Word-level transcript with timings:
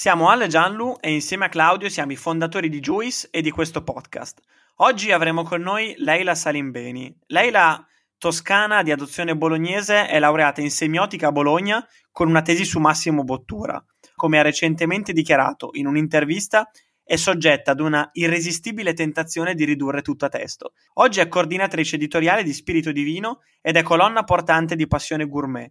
Siamo 0.00 0.30
Ale 0.30 0.46
Gianlu 0.46 0.96
e 0.98 1.12
insieme 1.12 1.44
a 1.44 1.48
Claudio 1.50 1.90
siamo 1.90 2.12
i 2.12 2.16
fondatori 2.16 2.70
di 2.70 2.80
Juice 2.80 3.28
e 3.30 3.42
di 3.42 3.50
questo 3.50 3.82
podcast. 3.82 4.40
Oggi 4.76 5.12
avremo 5.12 5.42
con 5.42 5.60
noi 5.60 5.94
Leila 5.98 6.34
Salimbeni. 6.34 7.14
Leila, 7.26 7.86
toscana 8.16 8.82
di 8.82 8.92
adozione 8.92 9.36
bolognese, 9.36 10.06
è 10.06 10.18
laureata 10.18 10.62
in 10.62 10.70
semiotica 10.70 11.26
a 11.26 11.32
Bologna 11.32 11.86
con 12.10 12.28
una 12.28 12.40
tesi 12.40 12.64
su 12.64 12.78
Massimo 12.78 13.24
Bottura. 13.24 13.84
Come 14.14 14.38
ha 14.38 14.42
recentemente 14.42 15.12
dichiarato 15.12 15.68
in 15.72 15.86
un'intervista, 15.86 16.70
è 17.04 17.16
soggetta 17.16 17.72
ad 17.72 17.80
una 17.80 18.08
irresistibile 18.14 18.94
tentazione 18.94 19.54
di 19.54 19.66
ridurre 19.66 20.00
tutto 20.00 20.24
a 20.24 20.30
testo. 20.30 20.72
Oggi 20.94 21.20
è 21.20 21.28
coordinatrice 21.28 21.96
editoriale 21.96 22.42
di 22.42 22.54
Spirito 22.54 22.90
Divino 22.90 23.40
ed 23.60 23.76
è 23.76 23.82
colonna 23.82 24.24
portante 24.24 24.76
di 24.76 24.86
Passione 24.86 25.26
Gourmet. 25.28 25.70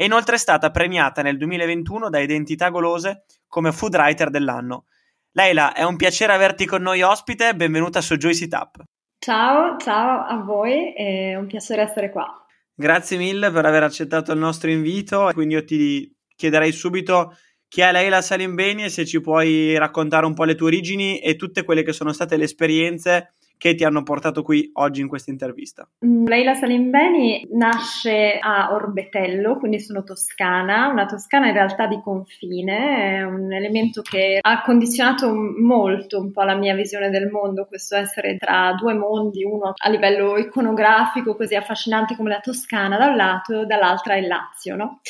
È 0.00 0.04
inoltre 0.04 0.38
stata 0.38 0.70
premiata 0.70 1.20
nel 1.20 1.36
2021 1.36 2.08
da 2.08 2.20
Identità 2.20 2.70
Golose 2.70 3.24
come 3.46 3.70
food 3.70 3.96
writer 3.96 4.30
dell'anno. 4.30 4.86
Leila, 5.32 5.74
è 5.74 5.82
un 5.82 5.96
piacere 5.96 6.32
averti 6.32 6.64
con 6.64 6.80
noi 6.80 7.02
ospite, 7.02 7.54
benvenuta 7.54 8.00
su 8.00 8.16
Joyce 8.16 8.48
Tap. 8.48 8.82
Ciao, 9.18 9.76
ciao 9.76 10.24
a 10.24 10.42
voi, 10.42 10.94
è 10.94 11.34
un 11.34 11.44
piacere 11.44 11.82
essere 11.82 12.08
qua. 12.08 12.26
Grazie 12.72 13.18
mille 13.18 13.50
per 13.50 13.66
aver 13.66 13.82
accettato 13.82 14.32
il 14.32 14.38
nostro 14.38 14.70
invito, 14.70 15.28
quindi 15.34 15.52
io 15.52 15.64
ti 15.66 16.10
chiederei 16.34 16.72
subito 16.72 17.36
chi 17.68 17.82
è 17.82 17.92
Leila 17.92 18.22
Salimbeni 18.22 18.84
e 18.84 18.88
se 18.88 19.04
ci 19.04 19.20
puoi 19.20 19.76
raccontare 19.76 20.24
un 20.24 20.32
po' 20.32 20.44
le 20.44 20.54
tue 20.54 20.68
origini 20.68 21.18
e 21.18 21.36
tutte 21.36 21.62
quelle 21.62 21.82
che 21.82 21.92
sono 21.92 22.14
state 22.14 22.38
le 22.38 22.44
esperienze 22.44 23.34
che 23.60 23.74
ti 23.74 23.84
hanno 23.84 24.02
portato 24.02 24.42
qui 24.42 24.70
oggi 24.76 25.02
in 25.02 25.08
questa 25.08 25.30
intervista? 25.30 25.86
Mm, 26.02 26.24
Leila 26.24 26.54
Salimbeni 26.54 27.46
nasce 27.52 28.38
a 28.40 28.72
Orbetello, 28.72 29.58
quindi 29.58 29.78
sono 29.80 30.02
toscana, 30.02 30.88
una 30.88 31.04
toscana 31.04 31.48
in 31.48 31.52
realtà 31.52 31.86
di 31.86 32.00
confine, 32.02 33.18
è 33.18 33.22
un 33.22 33.52
elemento 33.52 34.00
che 34.00 34.38
ha 34.40 34.62
condizionato 34.62 35.30
molto 35.30 36.18
un 36.18 36.32
po' 36.32 36.42
la 36.42 36.56
mia 36.56 36.74
visione 36.74 37.10
del 37.10 37.28
mondo, 37.28 37.66
questo 37.66 37.96
essere 37.96 38.38
tra 38.38 38.72
due 38.78 38.94
mondi, 38.94 39.44
uno 39.44 39.74
a 39.76 39.88
livello 39.90 40.38
iconografico 40.38 41.36
così 41.36 41.54
affascinante 41.54 42.16
come 42.16 42.30
la 42.30 42.40
Toscana 42.40 42.96
da 42.96 43.08
un 43.08 43.16
lato, 43.16 43.66
dall'altra 43.66 44.16
il 44.16 44.26
Lazio, 44.26 44.74
no? 44.74 45.00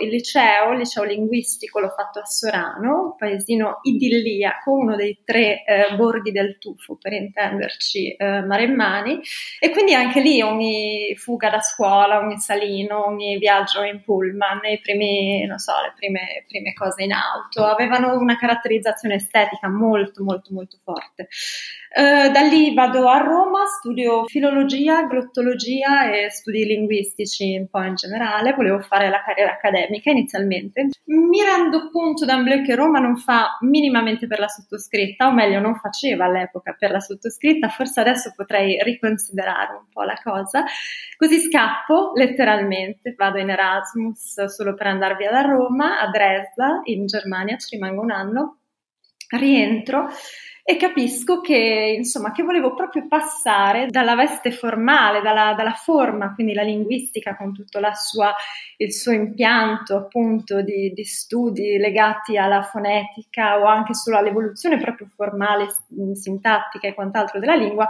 Il 0.00 0.08
liceo, 0.08 0.72
il 0.72 0.78
liceo 0.78 1.04
linguistico, 1.04 1.80
l'ho 1.80 1.90
fatto 1.90 2.20
a 2.20 2.24
Sorano, 2.24 3.02
un 3.02 3.16
paesino 3.16 3.80
idilliaco, 3.82 4.72
uno 4.72 4.96
dei 4.96 5.20
tre 5.24 5.64
eh, 5.64 5.94
borghi 5.94 6.32
del 6.32 6.58
Tufo, 6.58 6.96
per 7.00 7.12
intenderci, 7.12 8.14
eh, 8.14 8.42
maremmani, 8.42 9.20
e 9.58 9.70
quindi 9.70 9.94
anche 9.94 10.20
lì 10.20 10.40
ogni 10.42 11.14
fuga 11.16 11.50
da 11.50 11.60
scuola, 11.60 12.18
ogni 12.18 12.38
salino, 12.38 13.06
ogni 13.06 13.38
viaggio 13.38 13.82
in 13.82 14.02
pullman, 14.02 14.60
primi, 14.82 15.46
so, 15.56 15.72
le 15.82 15.92
prime, 15.96 16.44
prime 16.48 16.72
cose 16.72 17.02
in 17.02 17.12
auto, 17.12 17.64
avevano 17.64 18.18
una 18.18 18.36
caratterizzazione 18.36 19.16
estetica 19.16 19.68
molto, 19.68 20.22
molto, 20.24 20.52
molto 20.52 20.78
forte. 20.82 21.28
Uh, 21.92 22.30
da 22.30 22.42
lì 22.42 22.72
vado 22.72 23.08
a 23.08 23.18
Roma, 23.18 23.66
studio 23.66 24.24
filologia, 24.26 25.02
glottologia 25.02 26.12
e 26.12 26.30
studi 26.30 26.64
linguistici 26.64 27.56
un 27.56 27.68
po' 27.68 27.82
in 27.82 27.96
generale, 27.96 28.52
volevo 28.52 28.78
fare 28.78 29.10
la 29.10 29.20
carriera 29.24 29.50
accademica 29.50 29.89
inizialmente. 30.10 30.88
Mi 31.06 31.42
rendo 31.42 31.90
conto 31.90 32.24
d'amblè 32.24 32.62
che 32.62 32.74
Roma 32.74 32.98
non 32.98 33.16
fa 33.16 33.56
minimamente 33.60 34.26
per 34.26 34.38
la 34.38 34.48
sottoscritta, 34.48 35.26
o 35.26 35.32
meglio 35.32 35.60
non 35.60 35.74
faceva 35.76 36.26
all'epoca 36.26 36.74
per 36.78 36.90
la 36.90 37.00
sottoscritta, 37.00 37.68
forse 37.68 38.00
adesso 38.00 38.32
potrei 38.36 38.80
riconsiderare 38.82 39.72
un 39.74 39.86
po' 39.92 40.02
la 40.02 40.18
cosa. 40.22 40.64
Così 41.16 41.40
scappo 41.40 42.12
letteralmente, 42.14 43.14
vado 43.16 43.38
in 43.38 43.50
Erasmus 43.50 44.44
solo 44.44 44.74
per 44.74 44.86
andare 44.86 45.16
via 45.16 45.30
da 45.30 45.40
Roma, 45.42 46.00
a 46.00 46.08
Dresda 46.10 46.80
in 46.84 47.06
Germania, 47.06 47.56
ci 47.56 47.74
rimango 47.76 48.02
un 48.02 48.10
anno, 48.10 48.59
rientro 49.38 50.08
e 50.70 50.76
capisco 50.76 51.40
che, 51.40 51.96
insomma, 51.98 52.30
che 52.30 52.44
volevo 52.44 52.74
proprio 52.74 53.08
passare 53.08 53.86
dalla 53.88 54.14
veste 54.14 54.52
formale, 54.52 55.20
dalla, 55.20 55.52
dalla 55.54 55.72
forma, 55.72 56.32
quindi 56.32 56.52
la 56.52 56.62
linguistica 56.62 57.36
con 57.36 57.52
tutto 57.52 57.80
sua, 57.94 58.32
il 58.76 58.92
suo 58.92 59.10
impianto 59.10 59.96
appunto 59.96 60.62
di, 60.62 60.92
di, 60.92 61.04
studi 61.04 61.76
legati 61.76 62.36
alla 62.36 62.62
fonetica 62.62 63.58
o 63.58 63.64
anche 63.64 63.94
solo 63.94 64.18
all'evoluzione 64.18 64.76
proprio 64.76 65.08
formale, 65.12 65.66
sintattica 66.12 66.86
e 66.86 66.94
quant'altro 66.94 67.40
della 67.40 67.56
lingua, 67.56 67.88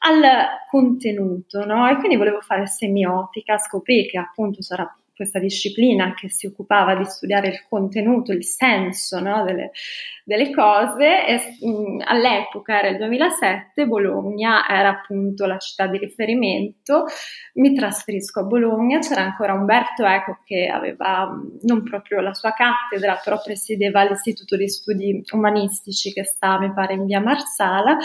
al 0.00 0.22
contenuto, 0.68 1.64
no? 1.64 1.88
E 1.88 1.96
quindi 1.96 2.16
volevo 2.16 2.40
fare 2.40 2.66
semiotica, 2.66 3.56
scoprì 3.56 4.06
che 4.06 4.18
appunto 4.18 4.60
sarà 4.60 4.86
questa 5.18 5.40
disciplina 5.40 6.14
che 6.14 6.30
si 6.30 6.46
occupava 6.46 6.94
di 6.94 7.04
studiare 7.04 7.48
il 7.48 7.66
contenuto, 7.68 8.30
il 8.30 8.44
senso 8.44 9.18
no, 9.18 9.42
delle, 9.42 9.72
delle, 10.22 10.52
cose. 10.54 11.26
E, 11.26 11.56
mh, 11.60 12.02
all'epoca 12.04 12.78
era 12.78 12.88
il 12.88 12.98
2007, 12.98 13.86
Bologna 13.88 14.64
era 14.68 14.90
appunto 14.90 15.44
la 15.46 15.58
città 15.58 15.88
di 15.88 15.98
riferimento. 15.98 17.06
Mi 17.54 17.74
trasferisco 17.74 18.38
a 18.40 18.44
Bologna, 18.44 19.00
c'era 19.00 19.22
ancora 19.22 19.54
Umberto 19.54 20.04
Eco 20.04 20.38
che 20.44 20.68
aveva 20.68 21.28
non 21.62 21.82
proprio 21.82 22.20
la 22.20 22.32
sua 22.32 22.52
cattedra, 22.52 23.20
però 23.22 23.40
presiedeva 23.42 24.04
l'Istituto 24.04 24.56
di 24.56 24.68
Studi 24.68 25.20
Umanistici 25.32 26.12
che 26.12 26.22
sta, 26.22 26.60
mi 26.60 26.72
pare, 26.72 26.94
in 26.94 27.06
via 27.06 27.20
Marsala. 27.20 27.96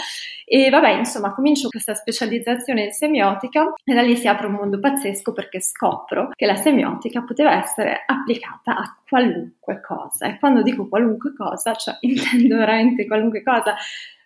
E 0.44 0.68
vabbè, 0.68 0.90
insomma, 0.90 1.32
comincio 1.32 1.68
questa 1.68 1.94
specializzazione 1.94 2.86
in 2.86 2.92
semiotica 2.92 3.72
e 3.84 3.94
da 3.94 4.02
lì 4.02 4.16
si 4.16 4.26
apre 4.26 4.48
un 4.48 4.54
mondo 4.54 4.80
pazzesco 4.80 5.32
perché 5.32 5.60
scopro 5.60 6.30
che 6.34 6.46
la 6.46 6.56
semiotica 6.56 7.02
semiotica 7.04 7.22
poteva 7.22 7.52
essere 7.62 8.02
applicata 8.06 8.76
a 8.76 8.96
qualunque 9.08 9.80
cosa. 9.80 10.26
E 10.26 10.38
quando 10.38 10.62
dico 10.62 10.88
qualunque 10.88 11.34
cosa, 11.34 11.74
cioè 11.74 11.96
intendo 12.02 12.56
veramente 12.56 13.06
qualunque 13.06 13.42
cosa, 13.42 13.74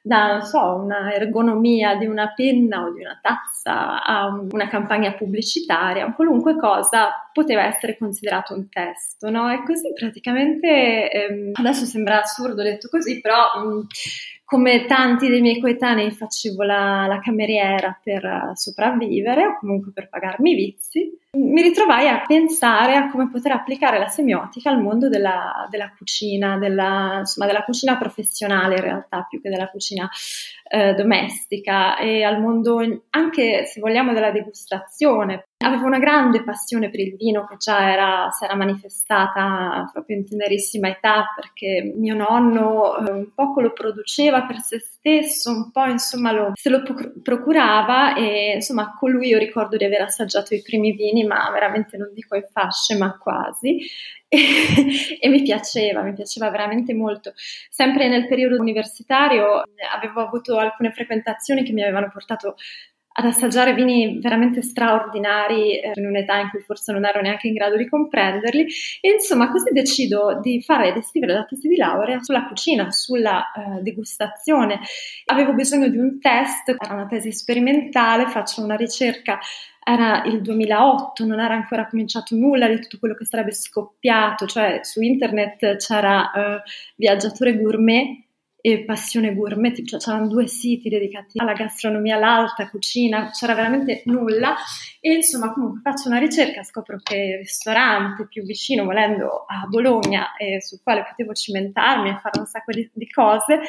da, 0.01 0.33
non 0.33 0.43
so, 0.43 0.77
una 0.77 1.13
ergonomia 1.13 1.97
di 1.97 2.07
una 2.07 2.33
penna 2.35 2.85
o 2.85 2.93
di 2.93 3.01
una 3.01 3.19
tazza 3.21 4.03
a 4.03 4.29
una 4.29 4.69
campagna 4.69 5.13
pubblicitaria, 5.13 6.13
qualunque 6.13 6.57
cosa 6.57 7.29
poteva 7.33 7.65
essere 7.65 7.99
considerato 7.99 8.55
un 8.55 8.69
testo, 8.69 9.29
no? 9.29 9.53
E 9.53 9.63
così 9.65 9.93
praticamente, 9.93 11.11
ehm, 11.11 11.51
adesso 11.55 11.85
sembra 11.85 12.23
assurdo 12.23 12.63
detto 12.63 12.89
così, 12.89 13.21
però 13.21 13.37
mh, 13.57 13.87
come 14.49 14.87
tanti 14.87 15.29
dei 15.29 15.43
miei 15.43 15.61
coetanei 15.61 16.11
facevo 16.11 16.63
la, 16.63 17.05
la 17.07 17.19
cameriera 17.19 18.01
per 18.03 18.53
sopravvivere 18.55 19.45
o 19.45 19.59
comunque 19.59 19.93
per 19.93 20.09
pagarmi 20.09 20.53
i 20.53 20.55
vizi, 20.55 21.19
mi 21.33 21.61
ritrovai 21.61 22.09
a 22.09 22.25
pensare 22.27 22.97
a 22.97 23.11
come 23.11 23.29
poter 23.29 23.53
applicare 23.53 23.99
la 23.99 24.09
semiotica 24.09 24.71
al 24.71 24.81
mondo 24.81 25.11
della, 25.11 25.67
della 25.69 25.93
cucina, 25.95 26.57
della, 26.57 27.17
insomma 27.19 27.47
della 27.47 27.63
cucina 27.63 27.99
professionale 27.99 28.77
in 28.77 28.81
realtà 28.81 29.27
più 29.29 29.39
che 29.43 29.51
della 29.51 29.69
cucina 29.69 30.09
eh, 30.69 30.95
domestica 30.95 31.97
e 31.97 32.23
al 32.23 32.41
mondo 32.41 32.79
anche 33.11 33.65
se 33.67 33.81
vogliamo 33.81 34.13
della 34.13 34.31
degustazione. 34.31 35.45
Avevo 35.65 35.87
una 35.87 35.99
grande 35.99 36.45
passione 36.45 36.91
per 36.91 37.01
il 37.01 37.17
vino 37.17 37.47
che 37.47 37.57
già 37.57 37.91
era, 37.91 38.29
si 38.31 38.45
era 38.45 38.55
manifestata 38.55 39.89
proprio 39.93 40.19
in 40.19 40.29
tenerissima 40.29 40.89
età 40.89 41.25
perché 41.35 41.93
mio 41.97 42.15
nonno 42.15 42.97
eh, 42.99 43.11
un 43.11 43.35
poco 43.35 43.61
lo 43.61 43.73
produceva 43.73 44.45
per 44.45 44.59
se 44.59 44.79
stesso, 44.79 44.98
un 45.45 45.71
po' 45.71 45.87
insomma 45.87 46.33
lo, 46.33 46.53
se 46.55 46.69
lo 46.69 46.83
procurava 47.23 48.15
e 48.15 48.55
insomma 48.55 48.95
con 48.95 49.11
lui 49.11 49.29
io 49.29 49.39
ricordo 49.39 49.77
di 49.77 49.85
aver 49.85 50.03
assaggiato 50.03 50.55
i 50.55 50.63
primi 50.63 50.93
vini 50.93 51.25
ma 51.25 51.51
veramente 51.53 51.97
non 51.97 52.11
dico 52.13 52.37
in 52.37 52.47
fasce 52.51 52.97
ma 52.97 53.17
quasi 53.17 53.79
e, 54.29 55.19
e 55.21 55.29
mi 55.29 55.43
piaceva, 55.43 56.03
mi 56.03 56.13
piaceva 56.13 56.51
veramente 56.51 56.93
molto. 56.93 57.33
Sempre 57.71 58.09
nel 58.09 58.27
periodo 58.29 58.61
universitario 58.61 59.63
avevo 59.95 60.21
avuto 60.21 60.59
alcune 60.59 60.93
frequentazioni 60.93 61.63
che 61.63 61.73
mi 61.73 61.83
avevano 61.83 62.11
portato 62.13 62.57
ad 63.19 63.25
assaggiare 63.25 63.75
vini 63.75 64.21
veramente 64.21 64.63
straordinari 64.63 65.81
eh, 65.81 65.91
in 65.95 66.07
un'età 66.07 66.39
in 66.39 66.51
cui 66.51 66.61
forse 66.61 66.93
non 66.93 67.05
ero 67.05 67.21
neanche 67.21 67.49
in 67.49 67.55
grado 67.55 67.77
di 67.77 67.89
comprenderli 67.89 68.65
e 69.01 69.11
insomma 69.11 69.51
così 69.51 69.73
decido 69.73 70.39
di 70.41 70.63
fare 70.63 70.93
di 70.93 71.03
scrivere 71.03 71.33
la 71.33 71.45
tesi 71.45 71.67
di 71.67 71.77
laurea 71.77 72.23
sulla 72.23 72.47
cucina, 72.47 72.93
sulla 72.93 73.51
eh, 73.51 73.83
degustazione. 73.83 74.79
Avevo 75.27 75.53
bisogno 75.53 75.89
di 75.89 75.99
un 75.99 76.21
test, 76.21 76.77
era 76.79 76.95
una 76.95 77.07
tesi 77.07 77.33
sperimentale, 77.33 78.29
faccio 78.29 78.63
una 78.63 78.77
ricerca 78.77 79.41
era 79.83 80.23
il 80.25 80.43
2008, 80.43 81.25
non 81.25 81.41
era 81.41 81.55
ancora 81.55 81.87
cominciato 81.87 82.37
nulla 82.37 82.69
di 82.69 82.79
tutto 82.79 82.99
quello 82.99 83.15
che 83.15 83.25
sarebbe 83.25 83.53
scoppiato, 83.53 84.45
cioè 84.45 84.81
su 84.83 85.01
internet 85.01 85.77
c'era 85.77 86.31
uh, 86.35 86.69
Viaggiatore 86.95 87.57
Gourmet 87.57 88.28
e 88.61 88.85
Passione 88.85 89.35
Gourmet, 89.35 89.85
cioè 89.85 90.01
c'erano 90.01 90.27
due 90.27 90.49
siti 90.49 90.89
dedicati 90.89 91.39
alla 91.39 91.53
gastronomia, 91.53 92.17
all'alta 92.17 92.69
cucina, 92.69 93.31
c'era 93.31 93.55
veramente 93.55 94.03
nulla 94.07 94.57
e 95.01 95.13
insomma 95.13 95.53
comunque 95.53 95.81
faccio 95.81 96.09
una 96.09 96.19
ricerca, 96.19 96.65
scopro 96.65 96.99
che 97.01 97.17
il 97.17 97.37
ristorante 97.39 98.27
più 98.27 98.43
vicino 98.45 98.85
volendo 98.85 99.45
a 99.47 99.67
Bologna 99.67 100.35
e 100.37 100.61
sul 100.61 100.81
quale 100.83 101.05
potevo 101.09 101.33
cimentarmi 101.33 102.11
e 102.11 102.19
fare 102.21 102.41
un 102.41 102.47
sacco 102.47 102.73
di, 102.73 102.89
di 102.93 103.09
cose 103.09 103.61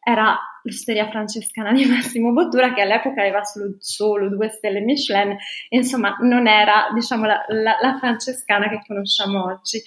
era 0.00 0.38
l'osteria 0.62 1.08
francescana 1.08 1.72
di 1.72 1.84
Massimo 1.86 2.32
Bottura 2.32 2.72
che 2.72 2.80
all'epoca 2.80 3.20
aveva 3.20 3.44
solo, 3.44 3.74
solo 3.78 4.30
due 4.30 4.48
stelle 4.48 4.80
Michelin 4.80 5.36
e 5.68 5.76
insomma 5.76 6.16
non 6.20 6.46
era 6.46 6.88
diciamo 6.94 7.26
la, 7.26 7.44
la, 7.48 7.76
la 7.80 7.98
francescana 7.98 8.68
che 8.70 8.80
conosciamo 8.86 9.44
oggi. 9.44 9.82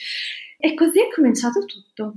E 0.58 0.76
così 0.76 1.00
è 1.00 1.08
cominciato 1.12 1.66
tutto. 1.66 2.14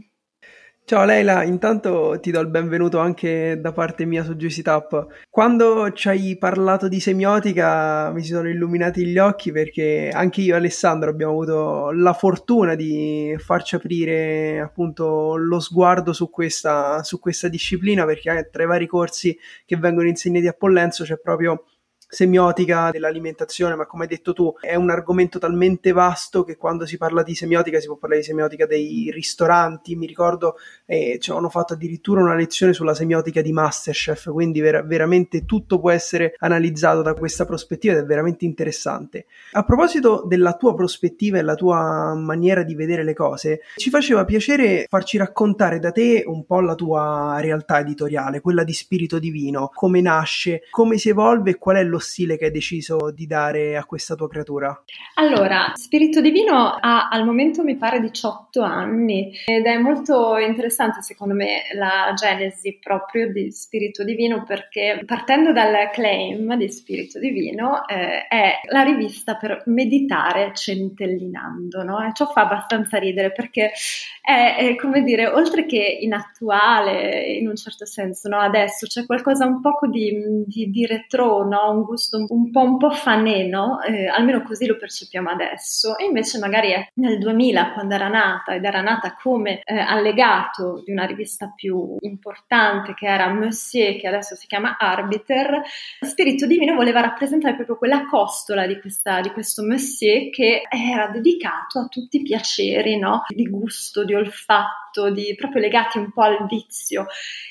Ciao 0.86 1.06
Leila, 1.06 1.44
intanto 1.44 2.19
ti 2.20 2.31
do 2.31 2.40
il 2.40 2.48
benvenuto 2.48 2.98
anche 2.98 3.58
da 3.58 3.72
parte 3.72 4.04
mia 4.04 4.22
su 4.22 4.34
Juicy 4.34 4.60
Tap. 4.60 5.25
Quando 5.31 5.90
ci 5.92 6.08
hai 6.08 6.36
parlato 6.36 6.88
di 6.88 7.00
semiotica 7.00 8.10
mi 8.12 8.22
si 8.22 8.32
sono 8.32 8.50
illuminati 8.50 9.06
gli 9.06 9.16
occhi 9.16 9.50
perché 9.50 10.10
anche 10.12 10.42
io 10.42 10.52
e 10.52 10.58
Alessandro 10.58 11.08
abbiamo 11.08 11.32
avuto 11.32 11.90
la 11.90 12.12
fortuna 12.12 12.75
di 12.75 13.34
farci 13.38 13.76
aprire 13.76 14.60
appunto 14.60 15.36
lo 15.36 15.58
sguardo 15.58 16.12
su 16.12 16.28
questa, 16.28 17.02
su 17.02 17.19
questa 17.19 17.48
disciplina 17.48 18.04
perché 18.04 18.50
tra 18.52 18.64
i 18.64 18.66
vari 18.66 18.87
corsi 18.87 19.34
che 19.64 19.78
vengono 19.78 20.06
insegnati 20.06 20.48
a 20.48 20.52
Pollenzo 20.52 21.04
c'è 21.04 21.19
proprio 21.19 21.64
semiotica 22.08 22.90
dell'alimentazione, 22.90 23.74
ma 23.74 23.86
come 23.86 24.04
hai 24.04 24.08
detto 24.08 24.32
tu, 24.32 24.54
è 24.60 24.74
un 24.74 24.90
argomento 24.90 25.38
talmente 25.38 25.92
vasto 25.92 26.44
che 26.44 26.56
quando 26.56 26.86
si 26.86 26.96
parla 26.96 27.22
di 27.22 27.34
semiotica 27.34 27.80
si 27.80 27.86
può 27.86 27.96
parlare 27.96 28.20
di 28.20 28.26
semiotica 28.26 28.66
dei 28.66 29.10
ristoranti. 29.12 29.96
Mi 29.96 30.06
ricordo 30.06 30.56
eh, 30.86 31.18
ci 31.20 31.30
hanno 31.30 31.48
fatto 31.48 31.74
addirittura 31.74 32.22
una 32.22 32.34
lezione 32.34 32.72
sulla 32.72 32.94
semiotica 32.94 33.42
di 33.42 33.52
Masterchef, 33.52 34.30
quindi 34.30 34.60
ver- 34.60 34.86
veramente 34.86 35.44
tutto 35.44 35.80
può 35.80 35.90
essere 35.90 36.34
analizzato 36.38 37.02
da 37.02 37.14
questa 37.14 37.44
prospettiva 37.44 37.94
ed 37.94 38.00
è 38.00 38.04
veramente 38.04 38.44
interessante. 38.44 39.26
A 39.52 39.64
proposito 39.64 40.24
della 40.26 40.54
tua 40.54 40.74
prospettiva 40.74 41.38
e 41.38 41.42
la 41.42 41.54
tua 41.54 42.14
maniera 42.14 42.62
di 42.62 42.74
vedere 42.74 43.02
le 43.02 43.14
cose, 43.14 43.60
ci 43.76 43.90
faceva 43.90 44.24
piacere 44.24 44.86
farci 44.88 45.16
raccontare 45.16 45.78
da 45.78 45.90
te 45.90 46.24
un 46.26 46.44
po' 46.44 46.60
la 46.60 46.74
tua 46.74 47.38
realtà 47.40 47.80
editoriale, 47.80 48.40
quella 48.40 48.64
di 48.64 48.72
Spirito 48.72 49.18
Divino, 49.18 49.70
come 49.72 50.00
nasce, 50.00 50.62
come 50.70 50.98
si 50.98 51.08
evolve 51.08 51.50
e 51.50 51.58
qual 51.58 51.76
è 51.76 51.84
lo 51.84 51.94
stile 51.99 52.37
che 52.37 52.46
hai 52.46 52.50
deciso 52.50 53.11
di 53.11 53.26
dare 53.26 53.76
a 53.76 53.85
questa 53.85 54.14
tua 54.14 54.29
creatura? 54.29 54.85
Allora, 55.14 55.73
Spirito 55.75 56.20
Divino 56.20 56.76
ha 56.81 57.08
al 57.08 57.25
momento 57.25 57.62
mi 57.62 57.76
pare 57.76 58.00
18 58.00 58.62
anni 58.62 59.32
ed 59.44 59.64
è 59.67 59.79
molto 59.79 60.37
interessante 60.37 61.02
secondo 61.02 61.35
me 61.35 61.62
la 61.75 62.12
genesi 62.14 62.79
proprio 62.81 63.31
di 63.31 63.50
Spirito 63.50 64.05
Divino 64.05 64.44
perché 64.44 65.02
partendo 65.05 65.52
dal 65.52 65.91
claim 65.93 66.56
di 66.56 66.69
Spirito 66.69 67.19
Divino 67.19 67.87
eh, 67.87 68.26
è 68.26 68.61
la 68.70 68.82
rivista 68.82 69.37
per 69.37 69.62
meditare 69.67 70.52
centellinando, 70.55 71.82
no? 71.82 72.05
E 72.06 72.12
ciò 72.14 72.26
fa 72.26 72.43
abbastanza 72.43 72.99
ridere 72.99 73.32
perché 73.32 73.73
è, 74.20 74.56
è, 74.58 74.76
come 74.76 75.02
dire, 75.02 75.26
oltre 75.26 75.67
che 75.67 75.99
inattuale 76.00 77.25
in 77.25 77.49
un 77.49 77.56
certo 77.56 77.85
senso, 77.87 78.29
no? 78.29 78.38
Adesso 78.38 78.87
c'è 78.87 79.06
qualcosa 79.06 79.47
un 79.47 79.61
po' 79.61 79.73
di, 79.90 80.44
di, 80.47 80.70
di 80.70 80.87
retro, 80.87 81.47
no? 81.47 81.70
Un 81.70 81.83
gusto 81.84 82.25
un 82.28 82.50
po', 82.50 82.60
un 82.60 82.78
po 82.78 82.90
faneno, 82.90 83.81
eh, 83.82 84.06
almeno 84.06 84.42
così 84.42 84.66
lo 84.66 84.76
percepiamo 84.76 85.31
adesso, 85.31 85.96
e 85.98 86.04
invece 86.04 86.38
magari 86.38 86.70
è 86.70 86.88
nel 86.94 87.19
2000 87.19 87.72
quando 87.72 87.94
era 87.94 88.08
nata 88.08 88.54
ed 88.54 88.64
era 88.64 88.81
nata 88.81 89.14
come 89.14 89.60
eh, 89.64 89.76
allegato 89.78 90.82
di 90.84 90.92
una 90.92 91.04
rivista 91.04 91.52
più 91.54 91.96
importante 92.00 92.94
che 92.94 93.06
era 93.06 93.28
Monsieur, 93.28 93.96
che 93.96 94.08
adesso 94.08 94.34
si 94.34 94.46
chiama 94.46 94.76
Arbiter, 94.78 95.62
Spirito 96.00 96.46
Divino 96.46 96.75
voleva 96.75 97.00
rappresentare 97.00 97.54
proprio 97.54 97.76
quella 97.76 98.04
costola 98.06 98.66
di, 98.66 98.80
questa, 98.80 99.20
di 99.20 99.30
questo 99.30 99.62
Monsieur 99.62 100.30
che 100.30 100.62
era 100.69 101.08
dedicato 101.08 101.78
a 101.78 101.87
tutti 101.87 102.19
i 102.19 102.22
piaceri 102.22 102.98
no? 102.98 103.25
di 103.28 103.48
gusto, 103.48 104.04
di 104.04 104.14
olfatto, 104.14 105.10
di, 105.10 105.34
proprio 105.37 105.60
legati 105.60 105.98
un 105.98 106.12
po' 106.12 106.22
al 106.22 106.46
vizio 106.46 107.06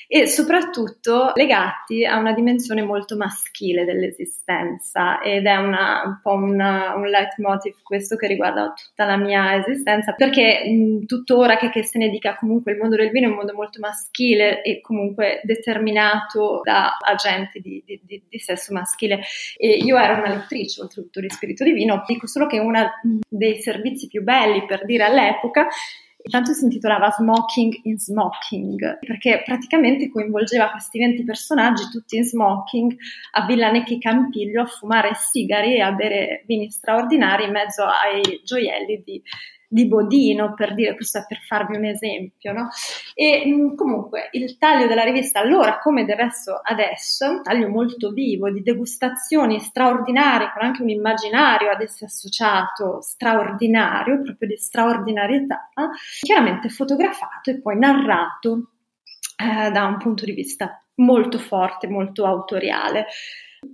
e 0.06 0.26
soprattutto 0.26 1.32
legati 1.34 2.04
a 2.04 2.18
una 2.18 2.32
dimensione 2.32 2.82
molto 2.82 3.16
maschile 3.16 3.84
dell'esistenza 3.84 4.23
ed 5.22 5.46
è 5.46 5.56
una, 5.56 6.02
un 6.04 6.18
po' 6.22 6.32
una, 6.32 6.94
un 6.94 7.08
leitmotiv 7.08 7.82
questo 7.82 8.16
che 8.16 8.26
riguarda 8.26 8.72
tutta 8.72 9.04
la 9.04 9.16
mia 9.16 9.56
esistenza 9.56 10.12
perché 10.12 10.64
mh, 10.64 11.06
tuttora 11.06 11.56
che, 11.56 11.70
che, 11.70 11.82
se 11.84 11.98
ne 11.98 12.08
dica 12.08 12.36
comunque 12.36 12.72
il 12.72 12.78
mondo 12.78 12.96
del 12.96 13.10
vino 13.10 13.26
è 13.26 13.30
un 13.30 13.36
mondo 13.36 13.54
molto 13.54 13.80
maschile 13.80 14.62
e 14.62 14.80
comunque 14.80 15.40
determinato 15.44 16.60
da 16.62 16.96
agenti 17.00 17.60
di, 17.60 17.82
di, 17.84 18.00
di, 18.02 18.22
di 18.28 18.38
sesso 18.38 18.72
maschile. 18.72 19.20
E 19.56 19.76
io 19.76 19.96
ero 19.96 20.20
una 20.20 20.34
lettrice 20.34 20.80
oltretutto 20.80 21.20
di 21.20 21.30
spirito 21.30 21.64
divino 21.64 22.02
dico 22.06 22.26
solo 22.26 22.46
che 22.46 22.58
uno 22.58 22.90
dei 23.28 23.60
servizi 23.60 24.06
più 24.06 24.22
belli 24.22 24.64
per 24.66 24.84
dire 24.84 25.04
all'epoca 25.04 25.68
Intanto 26.26 26.54
si 26.54 26.64
intitolava 26.64 27.10
Smoking 27.10 27.80
in 27.82 27.98
Smoking, 27.98 28.98
perché 29.00 29.42
praticamente 29.44 30.08
coinvolgeva 30.08 30.70
questi 30.70 30.98
20 30.98 31.22
personaggi 31.22 31.90
tutti 31.90 32.16
in 32.16 32.24
smoking 32.24 32.96
a 33.32 33.44
Villa 33.44 33.70
Necchi 33.70 33.98
Campiglio 33.98 34.62
a 34.62 34.66
fumare 34.66 35.12
sigari 35.14 35.74
e 35.74 35.82
a 35.82 35.92
bere 35.92 36.42
vini 36.46 36.70
straordinari 36.70 37.44
in 37.44 37.50
mezzo 37.50 37.84
ai 37.84 38.40
gioielli 38.42 39.02
di 39.04 39.22
di 39.74 39.88
Bodino, 39.88 40.54
per 40.54 40.72
dire, 40.72 40.94
questo 40.94 41.18
è 41.18 41.24
per 41.26 41.38
farvi 41.38 41.76
un 41.76 41.84
esempio, 41.84 42.52
no? 42.52 42.68
E 43.12 43.44
mh, 43.44 43.74
comunque 43.74 44.28
il 44.30 44.56
taglio 44.56 44.86
della 44.86 45.02
rivista 45.02 45.40
allora, 45.40 45.78
come 45.78 46.04
del 46.04 46.14
resto 46.14 46.60
adesso, 46.62 47.28
un 47.28 47.42
taglio 47.42 47.68
molto 47.68 48.10
vivo 48.12 48.52
di 48.52 48.62
degustazioni 48.62 49.58
straordinarie, 49.58 50.52
con 50.52 50.62
anche 50.62 50.82
un 50.82 50.90
immaginario 50.90 51.70
ad 51.70 51.80
esse 51.80 52.04
associato 52.04 53.00
straordinario, 53.00 54.22
proprio 54.22 54.48
di 54.48 54.56
straordinarietà, 54.56 55.70
chiaramente 56.20 56.68
fotografato 56.68 57.50
e 57.50 57.60
poi 57.60 57.76
narrato 57.76 58.74
eh, 59.36 59.72
da 59.72 59.86
un 59.86 59.98
punto 59.98 60.24
di 60.24 60.34
vista 60.34 60.80
molto 60.96 61.38
forte, 61.38 61.88
molto 61.88 62.26
autoriale. 62.26 63.06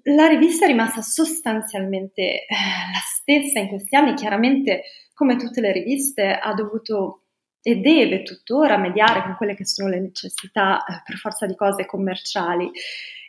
La 0.05 0.29
rivista 0.29 0.65
è 0.65 0.69
rimasta 0.69 1.03
sostanzialmente 1.03 2.23
eh, 2.23 2.47
la 2.49 3.01
stessa 3.05 3.59
in 3.59 3.69
questi 3.69 3.97
anni, 3.97 4.15
chiaramente 4.15 4.83
come 5.21 5.37
tutte 5.37 5.61
le 5.61 5.71
riviste, 5.71 6.33
ha 6.33 6.55
dovuto 6.55 7.25
e 7.61 7.77
deve 7.77 8.23
tuttora 8.23 8.79
mediare 8.79 9.23
con 9.23 9.35
quelle 9.37 9.55
che 9.55 9.67
sono 9.67 9.91
le 9.91 10.01
necessità 10.01 10.83
eh, 10.83 11.03
per 11.05 11.17
forza 11.17 11.45
di 11.45 11.55
cose 11.55 11.85
commerciali. 11.85 12.71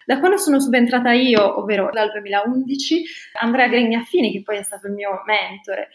Da 0.06 0.18
quando 0.20 0.38
sono 0.38 0.62
subentrata 0.62 1.12
io, 1.12 1.60
ovvero 1.60 1.90
dal 1.92 2.10
2011, 2.12 3.04
Andrea 3.42 3.68
Grignaffini, 3.68 4.32
che 4.32 4.42
poi 4.42 4.60
è 4.60 4.64
stato 4.64 4.88
il 4.88 4.94
mio 4.94 5.22
mentore, 5.26 5.90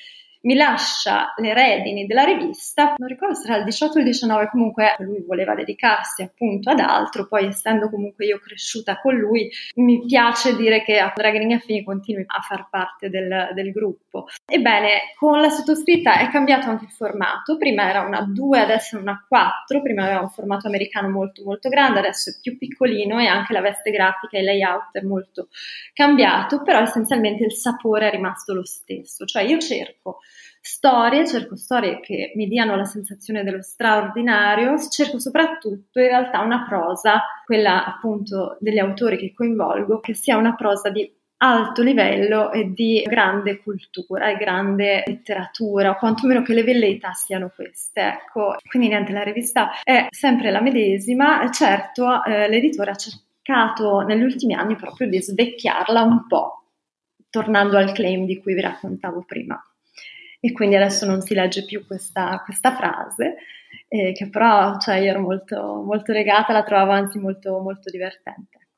mi 0.47 0.55
lascia 0.55 1.35
le 1.39 1.53
redini 1.53 2.07
della 2.07 2.23
rivista, 2.23 2.95
non 2.97 3.09
ricordo 3.09 3.35
se 3.35 3.49
era 3.49 3.59
il 3.59 3.65
18 3.65 3.97
o 3.97 3.99
il 3.99 4.05
19, 4.05 4.49
comunque 4.49 4.95
lui 5.01 5.23
voleva 5.27 5.55
dedicarsi 5.55 6.23
appunto 6.23 6.71
ad 6.71 6.79
altro, 6.79 7.27
poi 7.27 7.47
essendo 7.47 7.91
comunque 7.91 8.27
io 8.27 8.39
cresciuta 8.39 9.01
con 9.01 9.17
lui, 9.17 9.51
mi 9.77 10.05
piace 10.07 10.55
dire 10.55 10.83
che 10.83 10.99
Andrea 10.99 11.33
Grignafini 11.33 11.83
continui 11.83 12.25
a 12.27 12.41
far 12.41 12.69
parte 12.71 13.11
del, 13.11 13.51
del 13.55 13.73
gruppo. 13.73 14.27
Ebbene, 14.47 15.15
con 15.17 15.41
la 15.41 15.51
sottoscritta 15.51 16.21
è 16.21 16.29
cambiato 16.29 16.69
anche 16.69 16.85
il 16.85 16.93
formato, 16.93 17.57
prima 17.57 17.89
era 17.89 18.03
una 18.03 18.23
2, 18.23 18.61
adesso 18.61 18.97
è 18.97 19.01
una 19.01 19.25
4, 19.27 19.83
prima 19.83 20.05
aveva 20.05 20.21
un 20.21 20.31
formato 20.31 20.69
americano 20.69 21.09
molto 21.09 21.43
molto 21.45 21.69
grande, 21.69 21.99
adesso 21.99 22.31
è 22.31 22.35
più 22.41 22.57
piccolino 22.57 23.19
e 23.19 23.27
anche 23.27 23.53
la 23.53 23.61
veste 23.61 23.91
grafica 23.91 24.37
e 24.37 24.41
il 24.41 24.47
layout 24.47 24.91
è 24.93 25.01
molto 25.01 25.49
cambiato, 25.93 26.63
però 26.63 26.81
essenzialmente 26.81 27.45
il 27.45 27.53
sapore 27.53 28.07
è 28.07 28.11
rimasto 28.13 28.55
lo 28.55 28.65
stesso, 28.65 29.25
cioè 29.25 29.43
io 29.43 29.59
cerco 29.59 30.21
storie, 30.67 31.27
cerco 31.27 31.55
storie 31.55 32.01
che 32.01 32.33
mi 32.35 32.49
diano 32.49 32.75
la 32.75 32.85
sensazione 32.85 33.45
dello 33.45 33.63
straordinario, 33.63 34.77
cerco 34.89 35.21
soprattutto 35.21 36.01
in 36.01 36.09
realtà 36.09 36.41
una 36.41 36.67
prosa, 36.69 37.23
quella 37.45 37.87
appunto 37.87 38.57
degli 38.59 38.79
autori 38.79 39.17
che 39.17 39.33
coinvolgo, 39.33 40.01
che 40.01 40.13
sia 40.13 40.37
una 40.37 40.57
prosa 40.57 40.91
di 40.91 41.09
alto 41.39 41.83
livello 41.83 42.51
e 42.51 42.73
di 42.73 43.05
grande 43.07 43.63
cultura 43.63 44.29
e 44.29 44.37
grande 44.37 45.05
letteratura, 45.07 45.91
o 45.91 45.99
quantomeno 45.99 46.43
che 46.43 46.53
le 46.53 46.65
velleità 46.65 47.13
siano 47.13 47.53
queste. 47.55 48.01
Ecco, 48.01 48.57
quindi 48.69 48.89
niente, 48.89 49.13
la 49.13 49.23
rivista 49.23 49.71
è 49.85 50.09
sempre 50.11 50.51
la 50.51 50.61
medesima, 50.61 51.49
certo 51.53 52.25
eh, 52.25 52.49
l'editore 52.49 52.91
ha 52.91 52.97
cercato 52.97 54.01
negli 54.01 54.23
ultimi 54.23 54.55
anni 54.55 54.75
proprio 54.75 55.09
di 55.09 55.23
svecchiarla 55.23 56.03
un 56.03 56.27
po', 56.27 56.65
tornando 57.31 57.77
al 57.77 57.93
claim 57.93 58.27
di 58.27 58.41
cui 58.41 58.55
vi 58.55 58.63
raccontavo 58.63 59.23
prima. 59.25 59.63
E 60.41 60.53
quindi 60.53 60.77
adesso 60.77 61.07
non 61.07 61.23
si 61.23 61.35
legge 61.35 61.65
più 61.65 61.87
questa, 61.87 62.41
questa 62.45 62.75
frase, 62.75 63.37
eh, 63.89 64.13
che 64.13 64.29
però 64.29 64.79
cioè, 64.79 64.97
io 64.97 65.11
ero 65.11 65.21
molto, 65.21 65.83
molto 65.85 66.13
legata, 66.13 66.53
la 66.53 66.63
trovavo 66.63 66.93
anzi 66.93 67.19
molto, 67.19 67.59
molto 67.61 67.91
divertente. 67.91 68.69